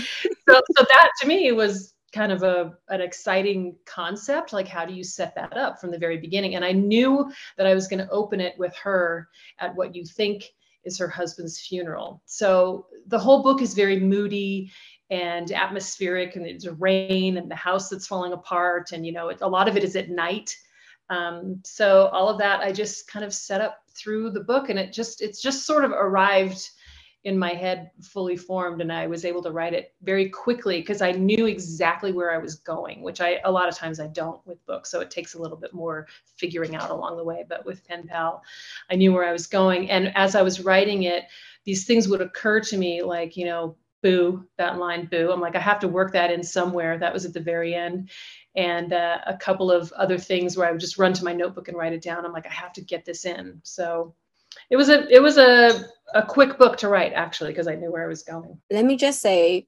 [0.50, 4.94] so so that to me was kind of a an exciting concept like how do
[4.94, 6.56] you set that up from the very beginning?
[6.56, 10.06] And i knew that i was going to open it with her at what you
[10.06, 10.44] think
[10.86, 12.22] is her husband's funeral.
[12.26, 14.72] So the whole book is very moody
[15.10, 19.40] and atmospheric and it's rain and the house that's falling apart and you know it,
[19.42, 20.56] a lot of it is at night.
[21.10, 24.78] Um, so all of that i just kind of set up through the book and
[24.78, 26.70] it just it's just sort of arrived
[27.26, 31.02] in my head fully formed and I was able to write it very quickly because
[31.02, 34.46] I knew exactly where I was going, which I a lot of times I don't
[34.48, 34.90] with books.
[34.90, 37.46] So it takes a little bit more figuring out along the way.
[37.48, 38.42] But with Pen Pal,
[38.90, 39.90] I knew where I was going.
[39.90, 41.26] And as I was writing it,
[41.66, 45.30] these things would occur to me like, you know, boo, that line, boo.
[45.30, 46.98] I'm like, I have to work that in somewhere.
[46.98, 48.12] That was at the very end.
[48.56, 51.68] And uh, a couple of other things where I would just run to my notebook
[51.68, 52.26] and write it down.
[52.26, 53.60] I'm like, I have to get this in.
[53.64, 54.16] So
[54.70, 57.92] it was a it was a a quick book to write actually because I knew
[57.92, 58.60] where I was going.
[58.72, 59.68] Let me just say,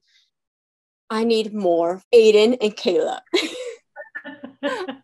[1.10, 3.20] I need more Aiden and Kayla.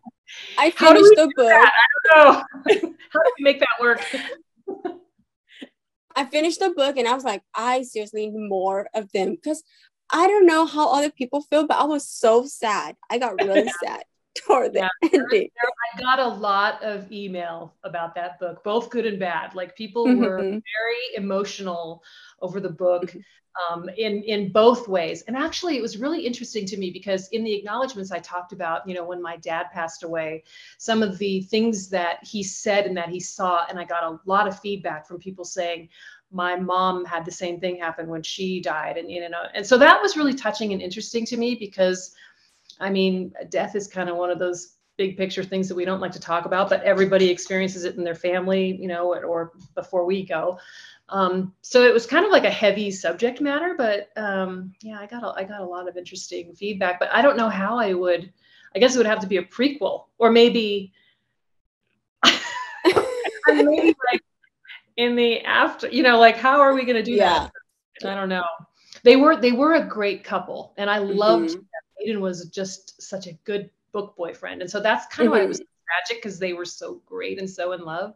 [0.57, 1.47] I finished the book.
[1.47, 1.71] That?
[1.73, 2.43] I don't know.
[3.11, 4.03] How do we make that work?
[6.15, 9.63] I finished the book and I was like, I seriously need more of them because
[10.11, 12.95] I don't know how other people feel, but I was so sad.
[13.09, 14.03] I got really sad.
[14.49, 14.89] Toward the Yeah.
[15.13, 15.49] ending.
[15.97, 19.55] I got a lot of email about that book, both good and bad.
[19.55, 20.61] Like people were Mhm.
[20.79, 22.03] very emotional
[22.41, 23.23] over the book Mhm.
[23.69, 25.23] um, in in both ways.
[25.23, 28.87] And actually, it was really interesting to me because in the acknowledgments I talked about,
[28.87, 30.43] you know, when my dad passed away,
[30.77, 34.19] some of the things that he said and that he saw, and I got a
[34.25, 35.89] lot of feedback from people saying.
[36.31, 39.79] My mom had the same thing happen when she died, and you know, and so
[39.79, 42.13] that was really touching and interesting to me because,
[42.79, 46.01] I mean, death is kind of one of those big picture things that we don't
[46.01, 49.51] like to talk about, but everybody experiences it in their family, you know, or, or
[49.73, 50.59] before we go.
[51.07, 55.07] Um, so it was kind of like a heavy subject matter, but um, yeah, I
[55.07, 56.99] got a, I got a lot of interesting feedback.
[56.99, 58.31] But I don't know how I would.
[58.75, 60.93] I guess it would have to be a prequel, or maybe,
[63.47, 64.21] maybe like
[64.97, 65.87] in the after.
[65.87, 67.47] You know, like how are we going to do Yeah.
[68.01, 68.11] that?
[68.11, 68.45] I don't know.
[69.03, 71.65] They were they were a great couple, and I loved Mhm.
[72.05, 74.61] Aiden was just such a good book boyfriend.
[74.61, 75.49] And so that's kind of why it Mm-hmm.
[75.49, 78.13] was tragic because they were so great and so in love.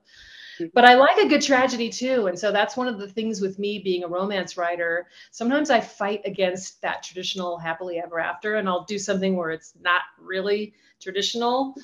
[0.59, 0.71] Mhm.
[0.73, 2.27] But I like a good tragedy too.
[2.27, 5.07] And so that's one of the things with me being a romance writer.
[5.31, 9.73] Sometimes I fight against that traditional happily ever after, and I'll do something where it's
[9.81, 11.75] not really traditional.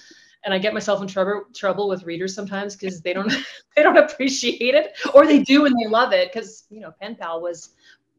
[0.43, 3.31] And I get myself in trouble trouble with readers sometimes because they don't
[3.75, 6.31] they don't appreciate it, or they do and they love it.
[6.31, 7.69] Because you know, Pen Pal was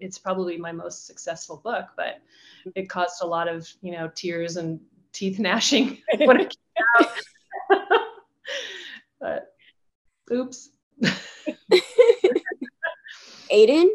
[0.00, 2.20] it's probably my most successful book, but
[2.60, 2.70] mm-hmm.
[2.74, 4.80] it caused a lot of you know tears and
[5.12, 7.08] teeth gnashing when it came out.
[9.20, 9.54] but
[10.32, 10.70] oops.
[13.52, 13.88] Aiden,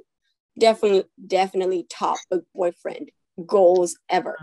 [0.59, 2.17] definitely, definitely top
[2.53, 3.11] boyfriend
[3.45, 4.35] goals ever.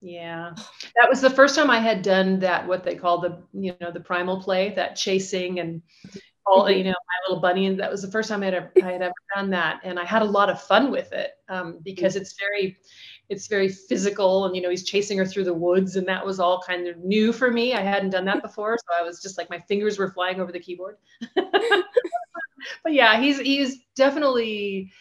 [0.00, 2.66] Yeah, that was the first time I had done that.
[2.66, 6.18] What they call the you know the primal play, that chasing and mm-hmm.
[6.46, 8.72] All you know my little bunny, and that was the first time I had ever,
[8.82, 11.78] I had ever done that, and I had a lot of fun with it um,
[11.84, 12.76] because it's very
[13.28, 16.40] it's very physical, and you know he's chasing her through the woods, and that was
[16.40, 17.74] all kind of new for me.
[17.74, 20.52] I hadn't done that before, so I was just like my fingers were flying over
[20.52, 20.96] the keyboard.
[22.82, 24.92] but yeah, he's he's definitely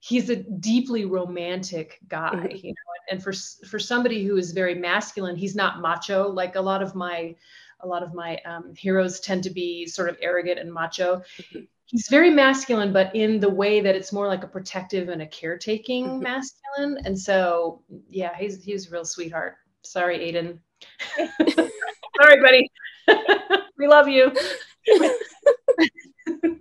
[0.00, 2.62] he's a deeply romantic guy, Mhm.
[2.64, 2.74] you know,
[3.12, 3.32] and for
[3.68, 7.34] for somebody who is very masculine, he's not macho like a lot of my
[7.80, 11.22] a lot of my um, heroes tend to be sort of arrogant and macho.
[11.52, 11.68] Mhm.
[11.86, 15.26] He's very masculine, but in the way that it's more like a protective and a
[15.26, 16.20] caretaking Mhm.
[16.20, 16.98] masculine.
[17.06, 19.56] And so, yeah, he's he's a real sweetheart.
[19.82, 20.58] Sorry, Aiden.
[22.20, 22.70] Sorry, buddy.
[23.78, 24.32] we love you.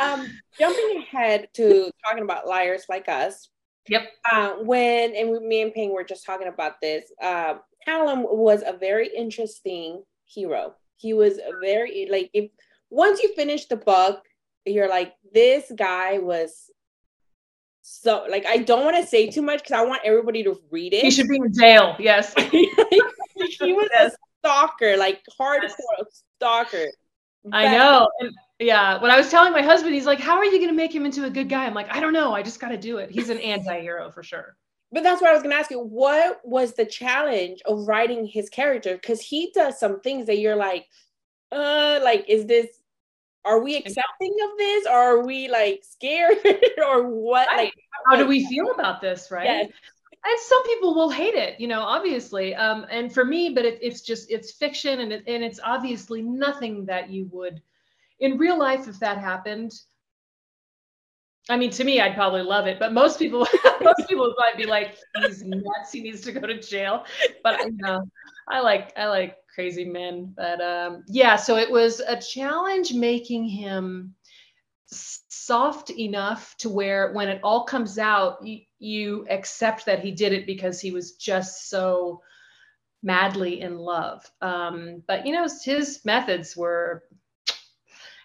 [0.00, 0.26] Um,
[0.58, 3.50] jumping ahead to talking about liars like us.
[3.88, 4.08] Yep.
[4.30, 7.12] Uh, when and we, me and Ping were just talking about this.
[7.20, 10.74] Uh, Callum was a very interesting hero.
[10.96, 12.50] He was very like if
[12.90, 14.22] once you finish the book,
[14.64, 16.70] you're like this guy was
[17.82, 20.94] so like I don't want to say too much because I want everybody to read
[20.94, 21.02] it.
[21.02, 21.96] He should be in jail.
[21.98, 22.32] Yes.
[22.50, 22.70] he
[23.72, 24.12] was Yes.
[24.12, 26.22] a stalker, like hardcore Yes.
[26.36, 26.86] stalker.
[27.52, 28.08] I But- know.
[28.20, 30.72] And yeah, when I was telling my husband, he's like, "How are you going to
[30.74, 32.32] make him into a good guy?" I'm like, "I don't know.
[32.32, 34.56] I just got to do it." He's an anti-hero for sure.
[34.92, 35.80] But that's what I was gonna ask you.
[35.80, 38.94] What was the challenge of writing his character?
[38.94, 40.86] Because he does some things that you're like,
[41.50, 42.66] uh, like, is this
[43.44, 44.86] are we accepting of this?
[44.86, 46.38] Or are we like scared?
[46.86, 47.48] or what?
[47.48, 47.64] Right.
[47.64, 47.74] Like
[48.06, 49.44] How do we feel about this, right?
[49.44, 49.70] Yes.
[50.24, 52.54] And some people will hate it, you know, obviously.
[52.54, 56.22] Um, and for me, but it, it's just it's fiction, and it, and it's obviously
[56.22, 57.60] nothing that you would,
[58.20, 59.72] in real life, if that happened.
[61.48, 63.46] I mean, to me, I'd probably love it, but most people,
[63.82, 65.92] most people might be like, "He's nuts.
[65.92, 67.04] He needs to go to jail."
[67.42, 68.04] But you know,
[68.48, 70.32] I like I like crazy men.
[70.36, 74.14] But um, yeah, so it was a challenge making him
[74.86, 80.32] soft enough to where when it all comes out, you, you accept that he did
[80.32, 82.20] it because he was just so
[83.02, 84.24] madly in love.
[84.40, 87.04] Um, but you know, his methods were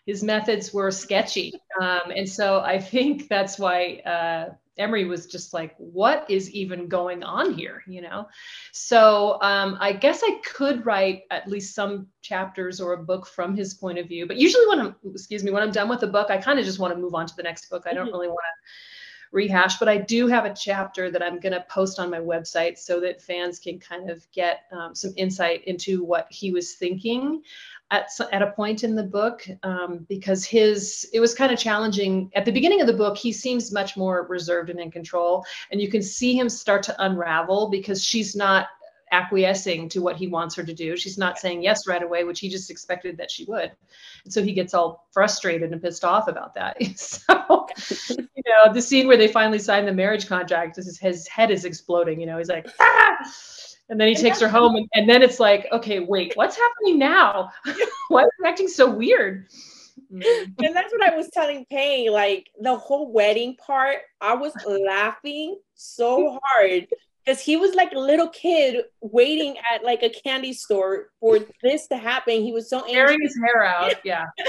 [0.08, 5.54] his methods were sketchy, um, and so I think that's why uh, Emery was just
[5.54, 8.28] like, "What is even going on here?" You know.
[8.72, 13.56] So um, I guess I could write at least some chapters or a book from
[13.56, 14.28] his point of view.
[14.28, 16.66] But usually, when I'm excuse me, when I'm done with a book, I kind of
[16.66, 17.86] just want to move on to the next book.
[17.86, 18.14] I don't Mhm.
[18.14, 18.70] really want to
[19.32, 22.78] rehash, but I do have a chapter that I'm going to post on my website
[22.78, 27.42] so that fans can kind of get um, some insight into what he was thinking
[27.92, 32.30] at, at a point in the book um, because his it was kind of challenging.
[32.36, 35.82] At the beginning of the book he seems much more reserved and in control and
[35.82, 38.68] you can see him start to unravel because she's not
[39.14, 40.98] acquiescing to what he wants her to do.
[40.98, 43.72] She's not saying yes right away which he just expected that she would.
[44.26, 46.78] And so he gets all frustrated and pissed off about that.
[46.98, 47.57] So
[48.10, 51.66] you know the scene where they finally sign the marriage contract his, his head is
[51.66, 53.18] exploding you know he's like ah!
[53.90, 57.00] And then he takes her home, and, and then it's like, okay, wait, what's happening
[57.00, 57.52] now?
[58.10, 59.48] Why is he acting so weird?
[60.10, 62.12] And that's what I was telling Payne.
[62.12, 66.88] Like the whole wedding part, I was laughing so hard
[67.26, 71.88] because he was like a little kid waiting at like a candy store for this
[71.88, 72.42] to happen.
[72.42, 73.96] He was so tearing his hair out.
[74.06, 74.26] Yeah.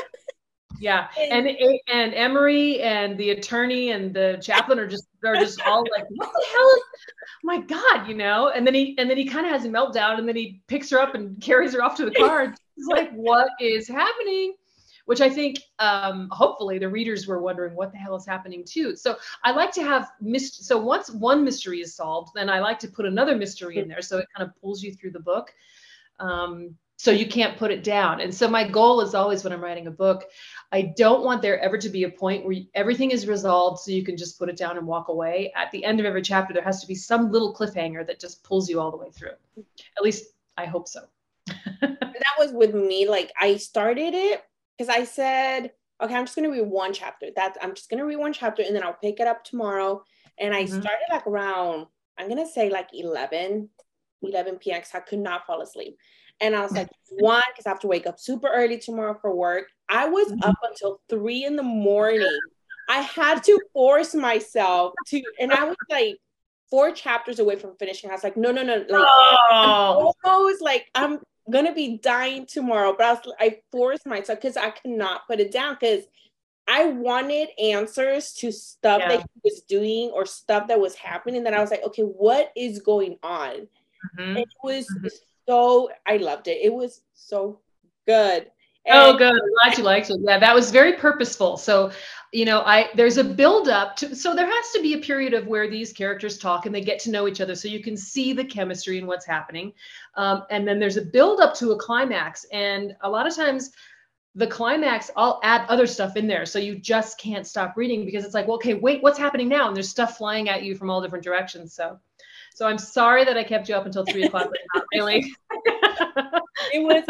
[0.78, 1.48] Yeah, and
[1.88, 6.30] and Emery and the attorney and the chaplain are just they're just all like, what
[6.32, 6.82] the hell is?
[7.42, 8.50] My God, you know.
[8.50, 10.90] And then he and then he kind of has a meltdown, and then he picks
[10.90, 12.54] her up and carries her off to the car.
[12.76, 14.54] He's like, what is happening?
[15.06, 18.94] Which I think, um, hopefully, the readers were wondering what the hell is happening too.
[18.94, 20.64] So I like to have mist.
[20.64, 24.02] So once one mystery is solved, then I like to put another mystery in there,
[24.02, 25.52] so it kind of pulls you through the book.
[26.20, 28.20] Um, so you can't put it down.
[28.20, 30.24] And so my goal is always when I'm writing a book,
[30.72, 34.04] I don't want there ever to be a point where everything is resolved so you
[34.04, 35.52] can just put it down and walk away.
[35.54, 38.42] At the end of every chapter, there has to be some little cliffhanger that just
[38.42, 39.30] pulls you all the way through.
[39.96, 40.24] At least
[40.56, 41.02] I hope so.
[41.80, 43.08] that was with me.
[43.08, 44.42] Like I started it
[44.76, 45.70] because I said,
[46.02, 47.28] okay, I'm just gonna read one chapter.
[47.36, 50.02] That I'm just gonna read one chapter and then I'll pick it up tomorrow.
[50.36, 50.80] And I mm-hmm.
[50.80, 51.86] started like around,
[52.18, 53.68] I'm gonna say like 11,
[54.22, 54.78] 11 p.m.
[54.78, 55.96] because I could not fall asleep.
[56.40, 59.34] And I was like, one, because I have to wake up super early tomorrow for
[59.34, 59.66] work.
[59.88, 60.42] I was mm-hmm.
[60.42, 62.38] up until three in the morning.
[62.88, 66.16] I had to force myself to, and I was like
[66.70, 68.10] four chapters away from finishing.
[68.10, 69.08] I was like, no, no, no, like
[69.50, 70.12] oh.
[70.24, 71.20] almost like I'm
[71.50, 72.94] gonna be dying tomorrow.
[72.96, 76.04] But I was I forced myself because I could not put it down because
[76.66, 79.08] I wanted answers to stuff yeah.
[79.08, 81.44] that he was doing or stuff that was happening.
[81.44, 83.68] That I was like, okay, what is going on?
[84.18, 84.36] Mm-hmm.
[84.38, 85.06] It was mm-hmm
[85.48, 86.58] so I loved it.
[86.62, 87.60] It was so
[88.06, 88.50] good.
[88.86, 89.32] Oh, and oh, good.
[89.32, 90.18] I'm glad you liked it.
[90.20, 91.56] Yeah, that was very purposeful.
[91.56, 91.90] So,
[92.32, 95.34] you know, I there's a build up to so there has to be a period
[95.34, 97.96] of where these characters talk and they get to know each other, so you can
[97.96, 99.72] see the chemistry and what's happening.
[100.16, 103.70] Um, and then there's a build up to a climax, and a lot of times
[104.34, 108.26] the climax i'll add other stuff in there so you just can't stop reading because
[108.26, 110.90] it's like well okay wait what's happening now and there's stuff flying at you from
[110.90, 111.98] all different directions so
[112.58, 115.32] so I'm sorry that I kept you up until three o'clock, but not really.
[116.72, 117.04] it was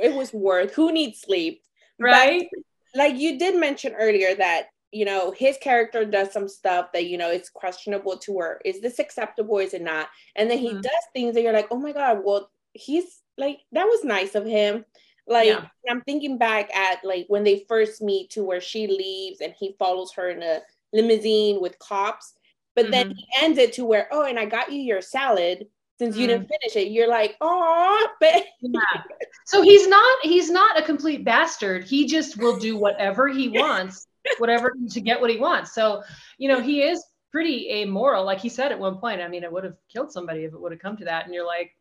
[0.00, 0.72] it was worth.
[0.74, 1.64] Who needs sleep,
[1.98, 2.46] right?
[2.48, 7.06] But, like you did mention earlier that you know his character does some stuff that
[7.06, 8.60] you know it's questionable to her.
[8.64, 9.58] Is this acceptable?
[9.58, 10.10] Is it not?
[10.36, 10.80] And then he mm-hmm.
[10.82, 14.46] does things that you're like, oh my god, well he's like that was nice of
[14.46, 14.84] him.
[15.26, 15.66] Like yeah.
[15.90, 19.74] I'm thinking back at like when they first meet to where she leaves and he
[19.76, 20.60] follows her in a
[20.92, 22.34] limousine with cops
[22.78, 22.92] but mm-hmm.
[22.92, 25.66] then he ends it to where, oh, and I got you your salad
[25.98, 26.50] since you didn't mm.
[26.60, 26.92] finish it.
[26.92, 29.02] You're like, oh, but yeah.
[29.46, 31.82] So he's not he's not a complete bastard.
[31.82, 34.06] He just will do whatever he wants,
[34.38, 35.74] whatever to get what he wants.
[35.74, 36.04] So,
[36.38, 38.24] you know, he is pretty amoral.
[38.24, 40.60] Like he said at one point, I mean, I would have killed somebody if it
[40.60, 41.24] would have come to that.
[41.24, 41.72] And you're like,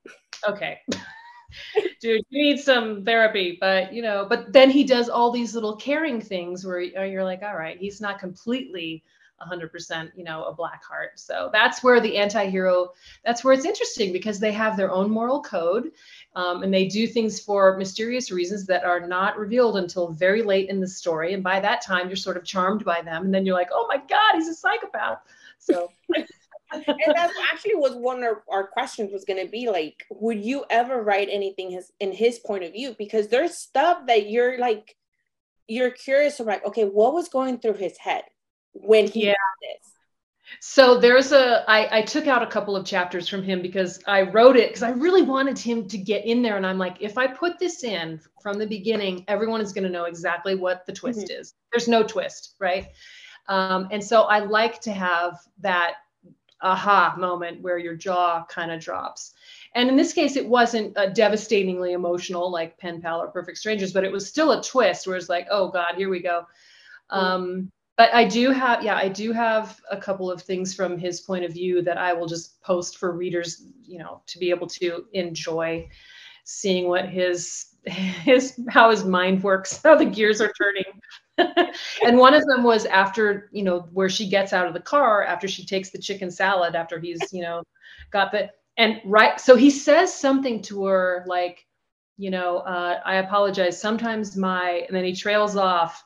[0.49, 0.79] okay.
[2.01, 5.75] Dude, you need some therapy, but you know, but then he does all these little
[5.75, 9.03] caring things where you're like, all right, he's not completely
[9.41, 11.19] 100% you know a black heart.
[11.19, 15.41] So that's where the anti-hero that's where it's interesting because they have their own moral
[15.41, 15.91] code
[16.35, 20.69] um, and they do things for mysterious reasons that are not revealed until very late
[20.69, 21.33] in the story.
[21.33, 23.25] And by that time you're sort of charmed by them.
[23.25, 25.19] And then you're like oh my god he's a psychopath.
[25.59, 25.91] So
[26.73, 30.65] and that's actually was one of our questions was going to be like would you
[30.69, 32.95] ever write anything his, in his point of view?
[32.97, 34.95] Because there's stuff that you're like
[35.67, 38.23] you're curious about okay what was going through his head
[38.81, 39.33] when he yeah.
[39.61, 39.91] this.
[40.59, 44.23] So there's a I, I took out a couple of chapters from him because I
[44.23, 46.57] wrote it because I really wanted him to get in there.
[46.57, 49.89] And I'm like, if I put this in from the beginning, everyone is going to
[49.89, 51.41] know exactly what the twist mm-hmm.
[51.41, 51.53] is.
[51.71, 52.87] There's no twist, right?
[53.49, 55.95] Um, and so I like to have that
[56.61, 59.33] aha moment where your jaw kind of drops.
[59.75, 63.93] And in this case, it wasn't a devastatingly emotional like Pen Pal or Perfect Strangers,
[63.93, 66.45] but it was still a twist where it's like, oh God, here we go.
[67.11, 67.17] Mm-hmm.
[67.17, 71.21] Um, but I do have, yeah, I do have a couple of things from his
[71.21, 74.67] point of view that I will just post for readers, you know, to be able
[74.67, 75.89] to enjoy
[76.43, 81.71] seeing what his his how his mind works, how the gears are turning.
[82.05, 85.23] and one of them was after, you know, where she gets out of the car
[85.23, 87.63] after she takes the chicken salad after he's, you know,
[88.11, 91.65] got the and right so he says something to her like,
[92.17, 93.79] you know, uh, I apologize.
[93.79, 96.03] Sometimes my and then he trails off.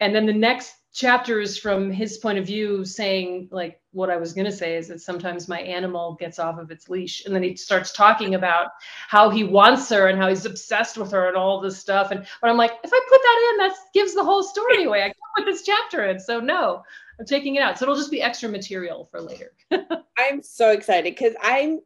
[0.00, 4.32] And then the next chapters from his point of view saying like what i was
[4.32, 7.42] going to say is that sometimes my animal gets off of its leash and then
[7.42, 8.68] he starts talking about
[9.08, 12.26] how he wants her and how he's obsessed with her and all this stuff and
[12.40, 15.06] but i'm like if i put that in that gives the whole story away i
[15.06, 16.82] can't put this chapter in so no
[17.18, 19.52] i'm taking it out so it'll just be extra material for later
[20.18, 21.80] i'm so excited because i'm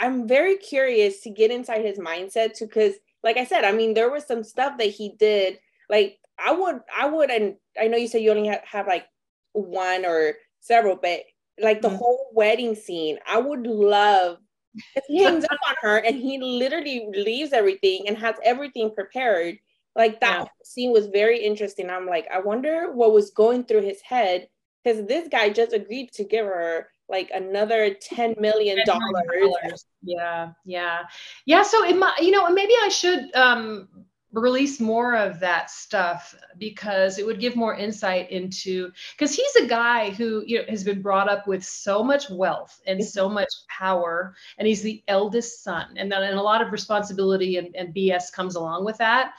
[0.00, 3.92] I'm very curious to get inside his mindset too, because like I said, I mean,
[3.92, 5.58] there was some stuff that he did.
[5.90, 9.06] Like I would, I would, and I know you said you only have, have like
[9.52, 11.20] one or several, but
[11.60, 11.96] like the mm-hmm.
[11.96, 14.38] whole wedding scene, I would love.
[15.08, 19.58] He hangs up on her, and he literally leaves everything and has everything prepared.
[19.96, 20.44] Like that yeah.
[20.62, 21.90] scene was very interesting.
[21.90, 24.48] I'm like, I wonder what was going through his head
[24.84, 31.00] because this guy just agreed to give her like another 10 million dollars yeah yeah
[31.44, 33.88] yeah so it might you know maybe i should um
[34.32, 39.66] release more of that stuff because it would give more insight into because he's a
[39.66, 43.48] guy who you know has been brought up with so much wealth and so much
[43.68, 47.92] power and he's the eldest son and then and a lot of responsibility and, and
[47.92, 49.32] bs comes along with that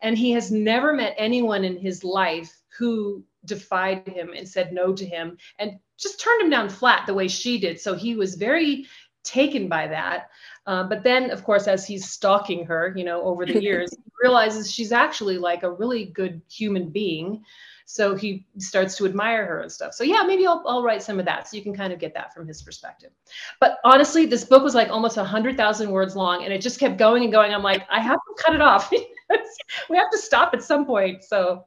[0.00, 4.94] and he has never met anyone in his life who defied him and said no
[4.94, 7.80] to him and just turned him down flat the way she did.
[7.80, 8.86] So he was very
[9.24, 10.30] taken by that.
[10.68, 14.12] Uh, but then, of course, as he's stalking her, you know, over the years, he
[14.22, 17.42] realizes she's actually like a really good human being.
[17.86, 19.94] So he starts to admire her and stuff.
[19.94, 22.12] So yeah, maybe I'll, I'll write some of that so you can kind of get
[22.12, 23.12] that from his perspective.
[23.60, 26.78] But honestly, this book was like almost a hundred thousand words long, and it just
[26.78, 27.54] kept going and going.
[27.54, 28.90] I'm like, I have to cut it off.
[29.88, 31.24] we have to stop at some point.
[31.24, 31.64] So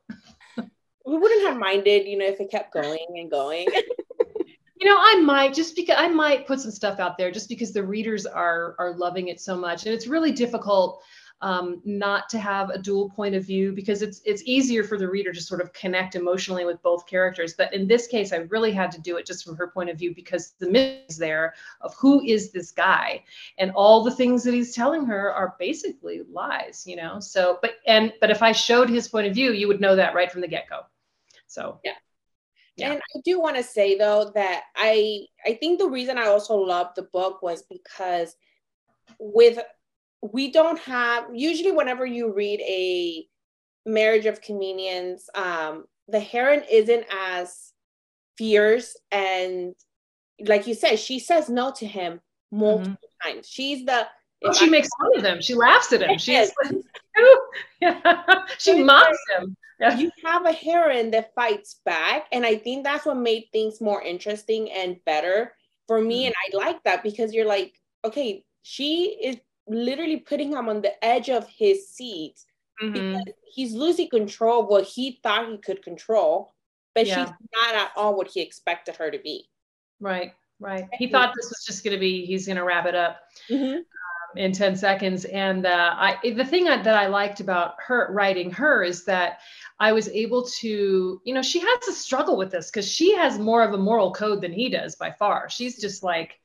[0.58, 3.66] we wouldn't have minded, you know, if it kept going and going.
[4.82, 7.72] You know, I might just because I might put some stuff out there just because
[7.72, 11.04] the readers are are loving it so much, and it's really difficult
[11.42, 15.08] um, not to have a dual point of view because it's it's easier for the
[15.08, 17.54] reader to sort of connect emotionally with both characters.
[17.54, 20.00] But in this case, I really had to do it just from her point of
[20.00, 23.24] view because the myth is there of who is this guy,
[23.60, 27.20] and all the things that he's telling her are basically lies, you know.
[27.20, 30.16] So, but and but if I showed his point of view, you would know that
[30.16, 30.82] right from the get go.
[31.46, 31.94] So yeah.
[32.82, 32.94] Yeah.
[32.94, 36.56] And I do want to say though that I I think the reason I also
[36.56, 38.36] loved the book was because
[39.20, 39.60] with
[40.22, 43.26] we don't have usually whenever you read a
[43.86, 47.74] marriage of convenience, um, the heron isn't as
[48.38, 49.76] fierce and
[50.46, 52.20] like you said, she says no to him
[52.52, 53.32] multiple mm-hmm.
[53.34, 53.48] times.
[53.48, 54.08] She's the
[54.42, 55.42] well, she I, makes fun of him.
[55.42, 56.18] She laughs at him.
[56.18, 56.74] She's like,
[57.82, 58.44] yeah.
[58.58, 59.56] she mocks him.
[59.82, 59.98] Yeah.
[59.98, 62.28] You have a heron that fights back.
[62.32, 65.54] And I think that's what made things more interesting and better
[65.88, 66.26] for me.
[66.26, 66.28] Mm-hmm.
[66.28, 67.74] And I like that because you're like,
[68.06, 72.36] okay, she is literally putting him on the edge of his seat
[72.82, 72.94] mm-hmm.
[72.94, 76.54] because he's losing control of what he thought he could control,
[76.94, 77.26] but yeah.
[77.26, 79.50] she's not at all what he expected her to be.
[80.00, 80.86] Right, right.
[80.94, 83.20] He thought this was just going to be, he's going to wrap it up.
[83.50, 83.80] Mm-hmm
[84.36, 85.26] in 10 seconds.
[85.26, 89.40] And uh, I, the thing that I liked about her writing her is that
[89.80, 93.40] I was able to, you know, she has to struggle with this because she has
[93.40, 95.50] more of a moral code than he does by far.
[95.50, 96.40] She's just like,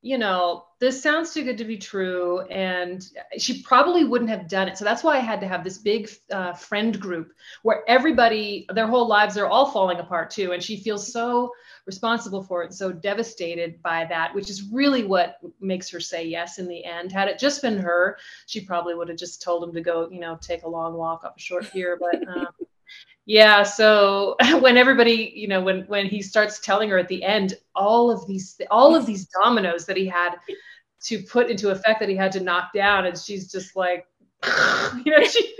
[0.00, 2.40] you know, this sounds too good to be true.
[2.42, 3.04] And
[3.36, 4.78] she probably wouldn't have done it.
[4.78, 7.32] So that's why I had to have this big uh, friend group
[7.62, 10.52] where everybody, their whole lives are all falling apart too.
[10.52, 11.52] And she feels so
[11.88, 16.58] responsible for it, so devastated by that, which is really what makes her say yes
[16.58, 17.10] in the end.
[17.10, 20.20] Had it just been her, she probably would have just told him to go, you
[20.20, 21.98] know, take a long walk up a short pier.
[21.98, 22.48] But um,
[23.24, 27.54] yeah, so when everybody, you know, when when he starts telling her at the end
[27.74, 30.34] all of these all of these dominoes that he had
[31.04, 34.06] to put into effect that he had to knock down, and she's just like,
[35.04, 35.54] you know, she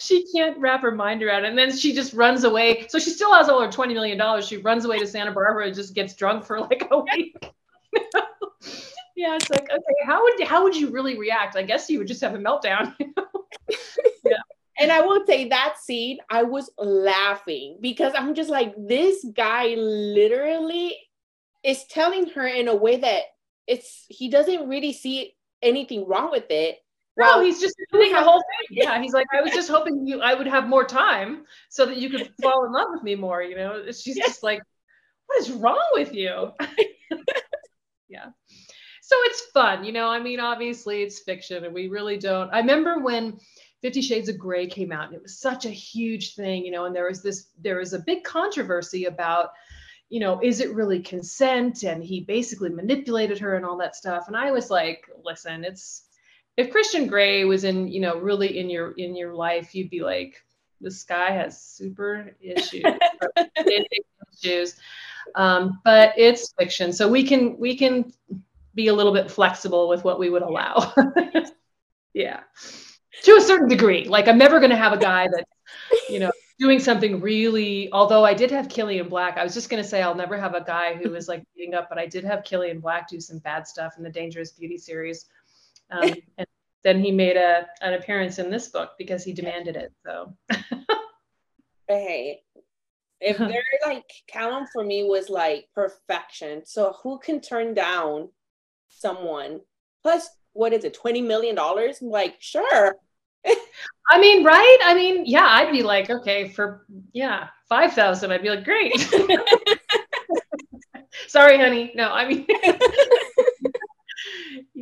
[0.00, 1.48] she can't wrap her mind around it.
[1.48, 2.86] And then she just runs away.
[2.88, 4.42] So she still has all her $20 million.
[4.42, 7.36] She runs away to Santa Barbara and just gets drunk for like a week.
[9.16, 11.56] yeah, it's like, okay, how would how would you really react?
[11.56, 12.94] I guess you would just have a meltdown.
[14.24, 14.36] yeah.
[14.78, 19.74] And I will say that scene, I was laughing because I'm just like, this guy
[19.76, 20.96] literally
[21.62, 23.22] is telling her in a way that
[23.66, 26.78] it's he doesn't really see anything wrong with it
[27.16, 28.78] well, no, he's just doing the whole thing.
[28.78, 31.96] Yeah, he's like, I was just hoping you, I would have more time so that
[31.96, 33.42] you could fall in love with me more.
[33.42, 34.60] You know, she's just like,
[35.26, 36.50] what is wrong with you?
[38.08, 38.26] yeah.
[39.02, 40.08] So it's fun, you know.
[40.08, 42.50] I mean, obviously it's fiction, and we really don't.
[42.52, 43.38] I remember when
[43.82, 46.86] Fifty Shades of Grey came out, and it was such a huge thing, you know.
[46.86, 49.50] And there was this, there was a big controversy about
[50.10, 51.82] you know, is it really consent?
[51.82, 54.28] And he basically manipulated her and all that stuff.
[54.28, 56.04] And I was like, listen, it's
[56.56, 60.02] if Christian Grey was in, you know, really in your in your life, you'd be
[60.02, 60.42] like,
[60.80, 62.84] this guy has super issues,
[64.42, 64.76] issues.
[65.34, 68.12] Um, but it's fiction, so we can we can
[68.74, 70.92] be a little bit flexible with what we would allow.
[72.14, 72.40] yeah,
[73.22, 74.04] to a certain degree.
[74.04, 75.46] Like I'm never going to have a guy that,
[76.08, 79.82] you know, doing something really although i did have killian black i was just going
[79.82, 82.22] to say i'll never have a guy who is like beating up but i did
[82.22, 85.26] have killian black do some bad stuff in the dangerous beauty series
[85.90, 86.46] um, and
[86.82, 90.34] then he made a an appearance in this book because he demanded it so
[91.88, 92.40] hey
[93.20, 98.28] if they're like callum for me was like perfection so who can turn down
[98.88, 99.60] someone
[100.02, 102.96] plus what is it 20 million dollars like sure
[104.10, 104.78] I mean, right?
[104.84, 108.94] I mean, yeah, I'd be like, okay, for yeah, five thousand, I'd be like, great.
[111.28, 111.92] Sorry, honey.
[111.94, 112.46] No, I mean,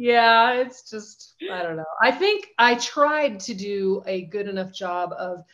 [0.03, 1.85] yeah, it's just I don't know.
[2.03, 5.45] I think I tried to do a good enough job of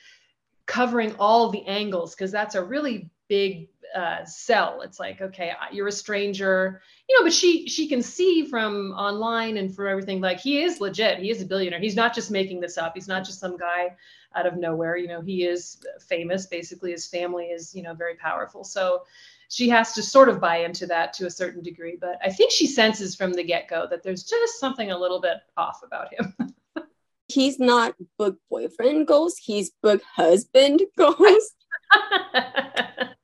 [0.65, 4.81] covering all the angles because that's a really big uh, sell.
[4.81, 6.81] It's like, okay, you're a stranger,
[7.11, 10.81] you know, but she she can see from online and from everything like he is
[10.81, 11.19] legit.
[11.19, 11.79] He is a billionaire.
[11.79, 12.93] He's not just making this up.
[12.95, 13.95] He's not just some guy
[14.35, 14.97] out of nowhere.
[14.97, 16.47] You know, he is famous.
[16.47, 18.65] Basically, his family is you know very powerful.
[18.65, 19.03] So
[19.49, 21.97] she has to sort of buy into that to a certain degree.
[22.01, 25.21] But I think she senses from the get go that there's just something a little
[25.21, 26.35] bit off about him.
[27.29, 29.41] he's not book boyfriend ghost.
[29.43, 31.55] He's book husband ghost.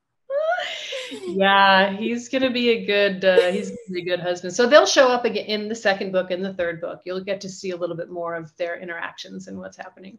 [1.27, 4.55] yeah, he's gonna be a good uh, he's gonna be a good husband.
[4.55, 7.03] So they'll show up again in the second book and the third book.
[7.05, 10.19] You'll get to see a little bit more of their interactions and what's happening.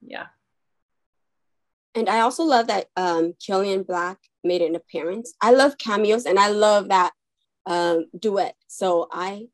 [0.00, 0.26] Yeah.
[1.94, 5.34] And I also love that um, Killian Black made an appearance.
[5.40, 7.12] I love cameos and I love that
[7.66, 8.54] um, duet.
[8.68, 9.46] So I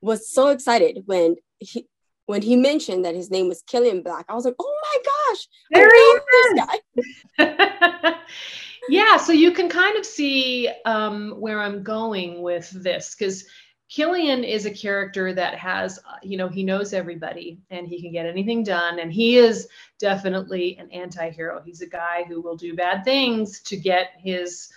[0.00, 1.86] was so excited when he
[2.26, 4.26] when he mentioned that his name was Killian Black.
[4.28, 8.14] I was like, oh my gosh, there he is.
[8.88, 13.44] yeah, so you can kind of see um, where I'm going with this because
[13.88, 18.12] Killian is a character that has, uh, you know, he knows everybody and he can
[18.12, 18.98] get anything done.
[18.98, 19.68] And he is
[19.98, 21.62] definitely an anti hero.
[21.64, 24.68] He's a guy who will do bad things to get his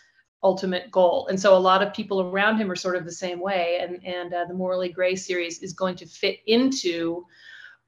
[0.43, 1.27] ultimate goal.
[1.27, 3.79] And so a lot of people around him are sort of the same way.
[3.81, 7.25] And, and uh, the Morally Gray series is going to fit into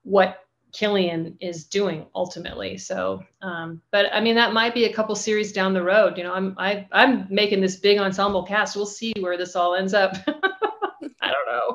[0.03, 0.39] what
[0.73, 2.77] Killian is doing ultimately.
[2.77, 6.17] So, um, but I mean, that might be a couple series down the road.
[6.17, 8.75] You know, I'm I, I'm making this big ensemble cast.
[8.75, 10.15] We'll see where this all ends up.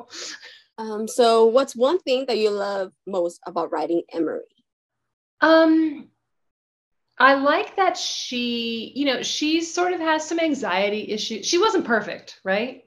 [0.79, 4.43] Um, so, what's one thing that you love most about writing Emery?
[5.41, 6.09] Um,
[7.17, 11.47] I like that she, you know, she sort of has some anxiety issues.
[11.47, 12.83] She wasn't perfect, right?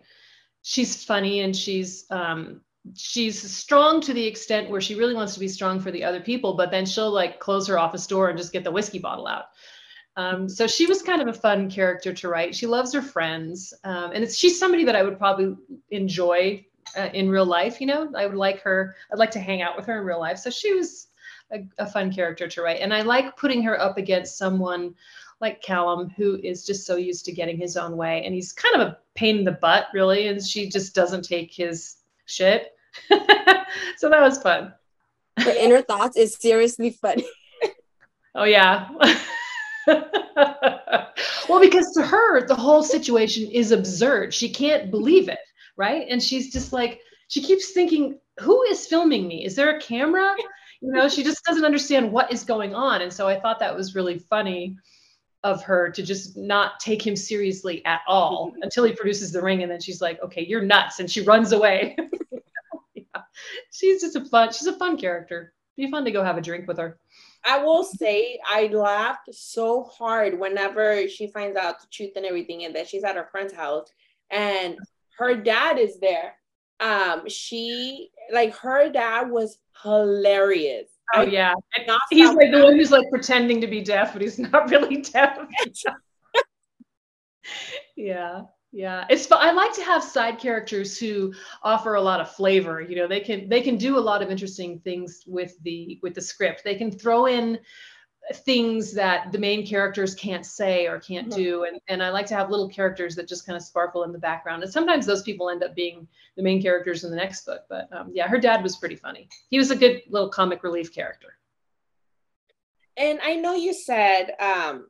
[0.62, 2.60] She's funny and she's um,
[2.94, 6.20] she's strong to the extent where she really wants to be strong for the other
[6.20, 9.26] people, but then she'll like close her office door and just get the whiskey bottle
[9.26, 9.46] out.
[10.16, 12.54] Um, so she was kind of a fun character to write.
[12.54, 15.56] She loves her friends, um, and it's she's somebody that I would probably
[15.90, 17.80] enjoy uh, in real life.
[17.80, 18.96] You know, I would like her.
[19.12, 20.38] I'd like to hang out with her in real life.
[20.38, 21.08] So she was
[21.52, 24.94] a, a fun character to write, and I like putting her up against someone
[25.40, 28.76] like Callum, who is just so used to getting his own way, and he's kind
[28.76, 32.72] of a pain in the butt, really, and she just doesn't take his shit.
[33.96, 34.72] so that was fun.
[35.38, 37.26] Her inner thoughts is seriously funny.
[38.34, 38.88] oh yeah.
[41.48, 44.34] well, because to her, the whole situation is absurd.
[44.34, 45.38] She can't believe it,
[45.76, 46.06] right?
[46.08, 49.44] And she's just like, she keeps thinking, who is filming me?
[49.44, 50.34] Is there a camera?
[50.80, 53.02] You know, she just doesn't understand what is going on.
[53.02, 54.76] And so I thought that was really funny
[55.42, 59.62] of her to just not take him seriously at all until he produces the ring.
[59.62, 61.00] And then she's like, okay, you're nuts.
[61.00, 61.96] And she runs away
[63.70, 64.52] she's just a fun.
[64.52, 65.52] She's a fun character.
[65.76, 66.98] Be fun to go have a drink with her.
[67.44, 72.64] I will say I laughed so hard whenever she finds out the truth and everything,
[72.64, 73.88] and that she's at her friend's house,
[74.30, 74.76] and
[75.20, 76.34] her dad is there.
[76.80, 80.88] Um, she like her dad was hilarious.
[81.14, 81.54] Oh yeah,
[82.10, 85.38] he's like the one who's like pretending to be deaf, but he's not really deaf.
[87.96, 88.42] yeah
[88.72, 89.38] yeah it's fun.
[89.40, 93.18] i like to have side characters who offer a lot of flavor you know they
[93.18, 96.76] can they can do a lot of interesting things with the with the script they
[96.76, 97.58] can throw in
[98.32, 101.40] things that the main characters can't say or can't mm-hmm.
[101.40, 104.12] do and, and i like to have little characters that just kind of sparkle in
[104.12, 106.06] the background and sometimes those people end up being
[106.36, 109.28] the main characters in the next book but um, yeah her dad was pretty funny
[109.50, 111.36] he was a good little comic relief character
[112.96, 114.86] and i know you said um,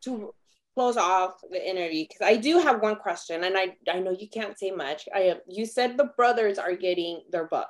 [0.00, 0.32] to
[0.74, 4.28] close off the interview because I do have one question, and I I know you
[4.28, 5.08] can't say much.
[5.14, 7.68] I you said the brothers are getting their book.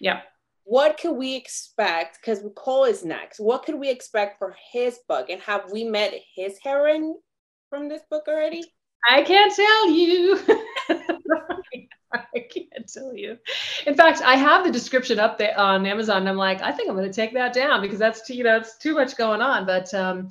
[0.00, 0.22] Yeah.
[0.64, 2.18] What could we expect?
[2.20, 3.40] Because Cole is next.
[3.40, 5.28] What could we expect for his book?
[5.28, 7.16] And have we met his heroine
[7.68, 8.62] from this book already?
[9.08, 10.38] I can't tell you.
[12.12, 13.38] I can't tell you.
[13.86, 16.18] In fact, I have the description up there on Amazon.
[16.18, 18.44] And I'm like, I think I'm going to take that down because that's too, you
[18.44, 19.66] know, it's too much going on.
[19.66, 20.28] But um,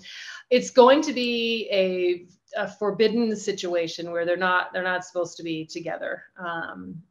[0.50, 2.26] it's going to be a,
[2.62, 6.24] a forbidden situation where they're not they're not supposed to be together.
[6.40, 7.02] Um,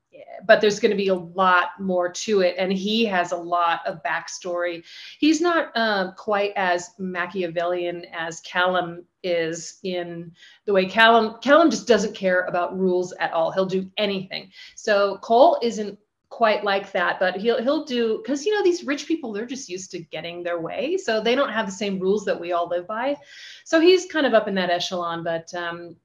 [0.47, 3.81] but there's going to be a lot more to it and he has a lot
[3.87, 4.83] of backstory.
[5.19, 10.33] He's not uh, quite as machiavellian as callum is in
[10.65, 13.51] the way callum callum just doesn't care about rules at all.
[13.51, 14.51] He'll do anything.
[14.75, 15.99] So cole isn't
[16.31, 19.69] quite like that but he'll he'll do because you know these rich people they're just
[19.69, 22.69] used to getting their way so they don't have the same rules that we all
[22.69, 23.17] live by.
[23.65, 25.97] So he's kind of up in that echelon but um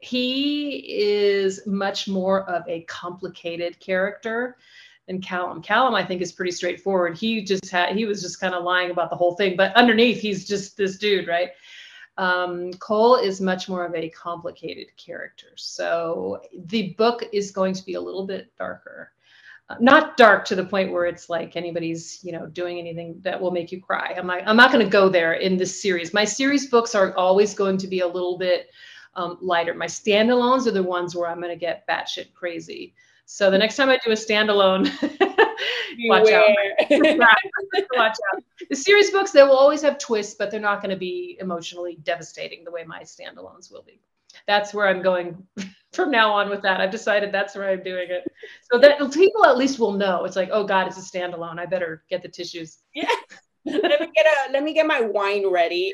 [0.00, 4.56] he is much more of a complicated character
[5.06, 5.62] than Callum.
[5.62, 7.16] Callum, I think, is pretty straightforward.
[7.16, 10.20] He just had he was just kind of lying about the whole thing, but underneath,
[10.20, 11.50] he's just this dude, right?
[12.16, 15.48] Um, Cole is much more of a complicated character.
[15.56, 19.12] So the book is going to be a little bit darker.
[19.70, 23.40] Uh, not dark to the point where it's like anybody's, you know, doing anything that
[23.40, 24.14] will make you cry.
[24.18, 26.12] I'm not, I'm not going to go there in this series.
[26.12, 28.68] My series books are always going to be a little bit
[29.14, 29.74] um, lighter.
[29.74, 32.94] My standalones are the ones where I'm going to get batshit crazy.
[33.26, 34.90] So the next time I do a standalone,
[36.08, 36.50] watch out.
[37.96, 38.42] watch out.
[38.68, 41.98] The series books, they will always have twists, but they're not going to be emotionally
[42.02, 44.00] devastating the way my standalones will be.
[44.46, 45.46] That's where I'm going
[45.92, 46.80] from now on with that.
[46.80, 48.24] I've decided that's where I'm doing it.
[48.70, 50.24] So that people at least will know.
[50.24, 51.58] It's like, oh God, it's a standalone.
[51.58, 52.78] I better get the tissues.
[52.94, 53.06] Yeah.
[53.64, 55.92] let me get a let me get my wine ready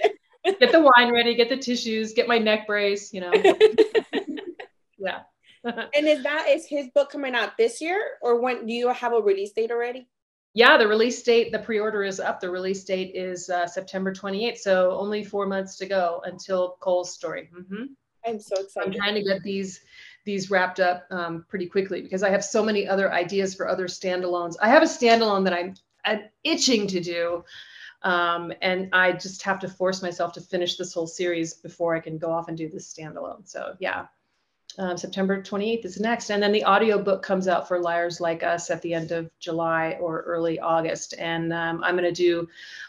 [0.61, 3.33] get the wine ready, get the tissues, get my neck brace, you know.
[4.99, 5.21] yeah.
[5.65, 9.13] and is that is his book coming out this year or when do you have
[9.13, 10.09] a release date already?
[10.55, 12.41] Yeah, the release date, the pre-order is up.
[12.41, 17.13] The release date is uh, September 28th, so only four months to go until Cole's
[17.13, 17.51] story.
[17.55, 17.85] Mm-hmm.
[18.27, 18.87] I'm so excited.
[18.87, 19.81] I'm trying to get these
[20.25, 23.87] these wrapped up um, pretty quickly because I have so many other ideas for other
[23.87, 24.57] standalones.
[24.61, 25.75] I have a standalone that I'm,
[26.05, 27.45] I'm itching to do
[28.03, 32.01] um, and I just have to force myself to finish this whole series before I
[32.01, 33.49] can go off and do this standalone.
[33.49, 34.07] So yeah,
[34.79, 36.31] um, September 28th is next.
[36.31, 39.97] And then the audiobook comes out for Liars Like Us at the end of July
[40.01, 41.15] or early August.
[41.19, 42.49] And um, I'm going to do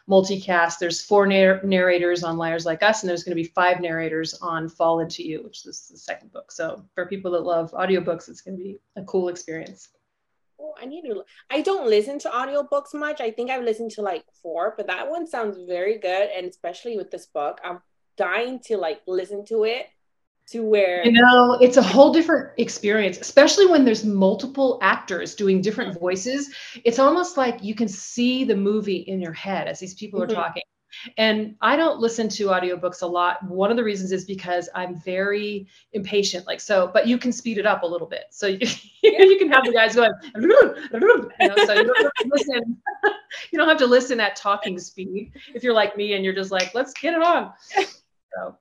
[0.09, 0.79] multicast.
[0.79, 4.33] There's four narr- narrators on Liars Like Us, and there's going to be five narrators
[4.35, 6.51] on Fall Into You, which is the second book.
[6.51, 9.89] So for people that love audiobooks, it's going to be a cool experience
[10.59, 11.23] oh, I need to.
[11.49, 13.21] I don't listen to audiobooks much.
[13.21, 16.29] I think I've listened to like four, but that one sounds very good.
[16.35, 17.79] And especially with this book, I'm
[18.17, 19.87] dying to like listen to it
[20.47, 25.61] to where you know it's a whole different experience especially when there's multiple actors doing
[25.61, 26.53] different voices
[26.85, 30.31] it's almost like you can see the movie in your head as these people mm-hmm.
[30.31, 30.63] are talking
[31.17, 33.43] and I don't listen to audiobooks a lot.
[33.43, 36.47] One of the reasons is because I'm very impatient.
[36.47, 38.25] Like so, but you can speed it up a little bit.
[38.31, 38.67] So you,
[39.03, 40.75] you can have the guys going, you know,
[41.65, 42.77] so you don't have to listen.
[43.51, 46.51] you don't have to listen at talking speed if you're like me and you're just
[46.51, 47.53] like, let's get it on.
[48.35, 48.57] So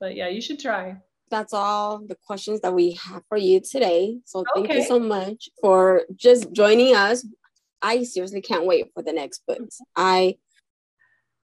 [0.00, 0.96] but yeah, you should try.
[1.28, 4.18] That's all the questions that we have for you today.
[4.24, 4.78] So thank okay.
[4.78, 7.26] you so much for just joining us
[7.82, 9.80] I seriously can't wait for the next books.
[9.94, 10.36] I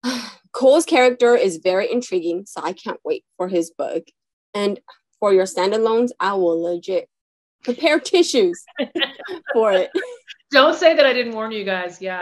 [0.52, 4.04] Cole's character is very intriguing, so I can't wait for his book.
[4.54, 4.80] And
[5.20, 7.10] for your standalones, I will legit
[7.64, 8.64] prepare tissues
[9.54, 9.90] for it.
[10.52, 12.02] Don't say that I didn't warn you guys.
[12.02, 12.22] Yeah.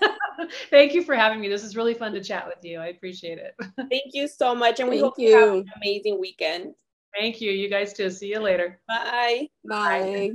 [0.70, 1.48] Thank you for having me.
[1.48, 2.78] This is really fun to chat with you.
[2.78, 3.54] I appreciate it.
[3.76, 4.80] Thank you so much.
[4.80, 6.74] And we Thank hope you have an amazing weekend.
[7.18, 7.50] Thank you.
[7.50, 8.08] You guys too.
[8.10, 8.80] See you later.
[8.88, 9.48] Bye.
[9.68, 10.00] Bye.
[10.00, 10.30] Bye.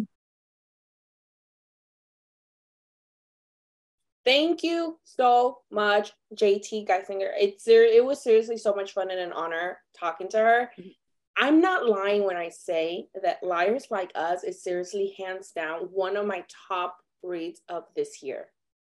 [4.28, 7.32] Thank you so much, JT Geissinger.
[7.39, 10.71] It's it was seriously so much fun and an honor talking to her.
[10.78, 10.89] Mm-hmm.
[11.38, 16.17] I'm not lying when I say that Liars Like Us is seriously hands down one
[16.17, 18.47] of my top reads of this year.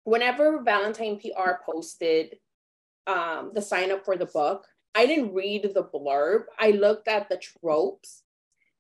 [0.03, 2.37] Whenever Valentine PR posted
[3.07, 4.67] um, the sign up for the book,
[4.97, 6.47] I didn't read the blurb.
[6.59, 8.25] I looked at the tropes.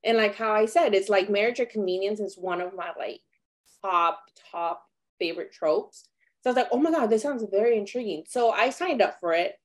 [0.02, 3.20] And like how I said, it's like marriage or convenience is one of my like
[3.82, 4.82] top, top
[5.20, 6.08] favorite tropes.
[6.42, 8.24] So I was like, oh my God, this sounds very intriguing.
[8.26, 9.56] So I signed up for it.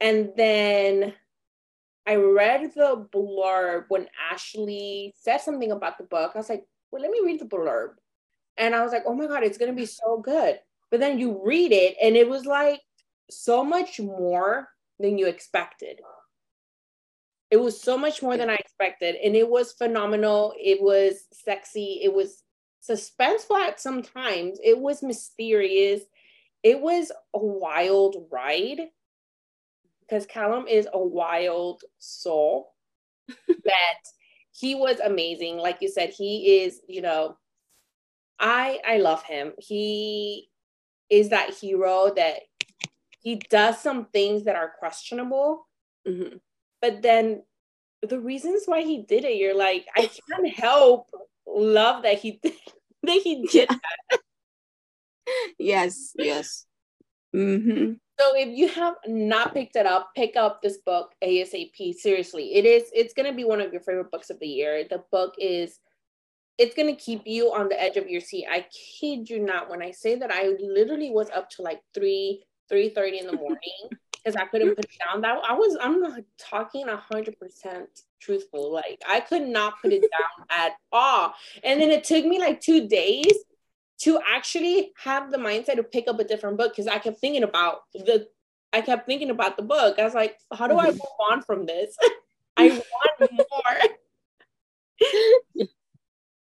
[0.00, 1.12] And then
[2.06, 6.32] I read the blurb when Ashley said something about the book.
[6.34, 7.90] I was like, well, let me read the blurb.
[8.56, 10.58] And I was like, oh my God, it's going to be so good.
[10.90, 12.80] But then you read it, and it was like
[13.30, 14.68] so much more
[14.98, 16.00] than you expected.
[17.50, 19.16] It was so much more than I expected.
[19.24, 20.54] And it was phenomenal.
[20.58, 22.00] It was sexy.
[22.02, 22.42] It was
[22.86, 24.58] suspenseful at some times.
[24.62, 26.02] It was mysterious
[26.62, 28.80] it was a wild ride
[30.00, 32.74] because Callum is a wild soul
[33.64, 33.98] that
[34.52, 35.56] he was amazing.
[35.58, 37.36] Like you said, he is, you know,
[38.38, 39.52] I I love him.
[39.58, 40.48] He
[41.10, 42.40] is that hero that
[43.20, 45.68] he does some things that are questionable.
[46.06, 46.40] Mhm.
[46.80, 47.44] But then
[48.02, 51.10] the reasons why he did it, you're like, I can't help
[51.46, 52.54] love that he did
[53.04, 54.20] that he did that.
[55.58, 56.66] Yes, yes.
[57.34, 57.92] Mm-hmm.
[58.20, 61.94] So if you have not picked it up, pick up this book ASAP.
[61.94, 62.84] Seriously, it is.
[62.94, 64.84] It's gonna be one of your favorite books of the year.
[64.88, 65.78] The book is.
[66.58, 68.46] It's gonna keep you on the edge of your seat.
[68.50, 68.66] I
[69.00, 72.90] kid you not when I say that I literally was up to like three, three
[72.90, 75.22] thirty in the morning because I couldn't put it down.
[75.22, 75.76] That I was.
[75.80, 77.88] I'm not talking hundred percent
[78.20, 78.72] truthful.
[78.72, 81.34] Like I could not put it down at all.
[81.64, 83.32] And then it took me like two days
[84.02, 87.44] to actually have the mindset to pick up a different book because I kept thinking
[87.44, 88.28] about the
[88.72, 89.98] I kept thinking about the book.
[89.98, 90.94] I was like, how do I Mhm.
[90.94, 91.96] move on from this?
[92.56, 93.80] I want more.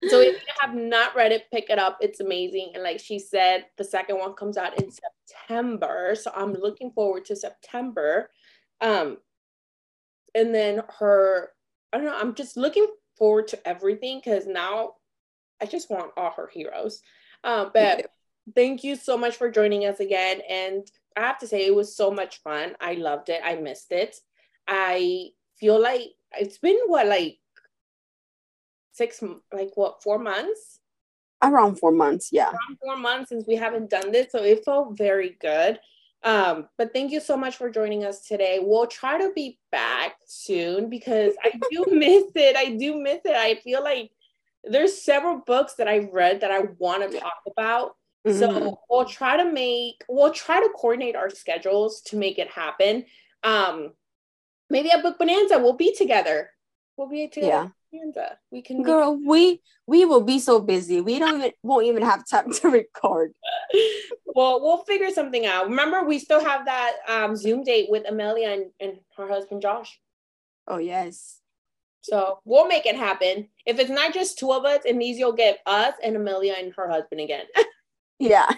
[0.07, 1.99] so if you have not read it, pick it up.
[2.01, 2.71] It's amazing.
[2.75, 6.15] And like she said, the second one comes out in September.
[6.15, 8.31] So I'm looking forward to September.
[8.81, 9.19] Um
[10.35, 11.51] and then her,
[11.93, 12.87] I don't know, I'm just looking
[13.17, 14.95] forward to everything because now
[15.61, 17.01] I just want all her heroes.
[17.45, 18.07] Um, but
[18.55, 20.41] thank you so much for joining us again.
[20.49, 22.75] And I have to say, it was so much fun.
[22.81, 23.41] I loved it.
[23.45, 24.17] I missed it.
[24.67, 25.29] I
[25.61, 27.39] feel like it's been what, like
[28.93, 29.23] six,
[29.53, 30.81] like what, four months?
[31.43, 32.49] Around four months, yeah.
[32.49, 34.33] Around four months since we haven't done this.
[34.33, 35.79] So it felt very good.
[36.25, 38.59] Um, but thank you so much for joining us today.
[38.63, 42.57] We'll try to be back soon because I do miss it.
[42.57, 43.37] I do miss it.
[43.37, 44.11] I feel like
[44.67, 47.97] there's several books that I've read that I want to talk about.
[48.27, 48.39] Mhm.
[48.39, 53.05] So we'll try to make we'll try to coordinate our schedules to make it happen.
[53.43, 53.93] Um
[54.71, 56.51] maybe at Book Bonanza we'll be together.
[56.97, 57.69] We'll be together Yeah.
[57.93, 58.39] Bonanza.
[58.51, 61.03] We can meet- girl, we we will be so busy.
[61.03, 63.35] We don't even won't even have time to record.
[64.35, 65.69] well, we'll figure something out.
[65.69, 70.01] Remember, we still have that um Zoom date with Amelia and, and her husband Josh.
[70.67, 71.41] Oh yes.
[72.05, 73.49] So we'll make it happen.
[73.65, 76.73] If it's not just two of us, it means you'll get us and Amelia and
[76.75, 77.47] her husband again.
[78.21, 78.49] Yeah.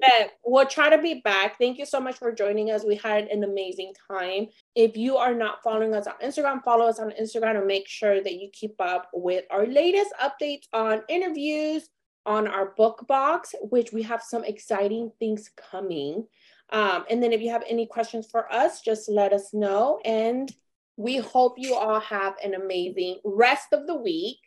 [0.00, 1.56] but we'll try to be back.
[1.56, 2.84] Thank you so much for joining us.
[2.84, 4.48] We had an amazing time.
[4.74, 8.20] If you are not following us on Instagram, follow us on Instagram and make sure
[8.20, 11.88] that you keep up with our latest updates on interviews,
[12.26, 16.26] on our book box, which we have some exciting things coming.
[16.70, 20.00] Um, and then if you have any questions for us, just let us know.
[20.04, 20.52] And
[20.96, 24.38] we hope you all have an amazing rest of the week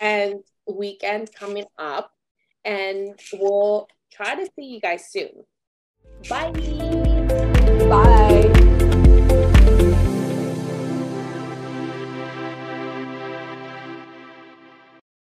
[0.00, 2.12] and weekend coming up.
[2.64, 5.44] And we'll try to see you guys soon.
[6.28, 6.99] Bye.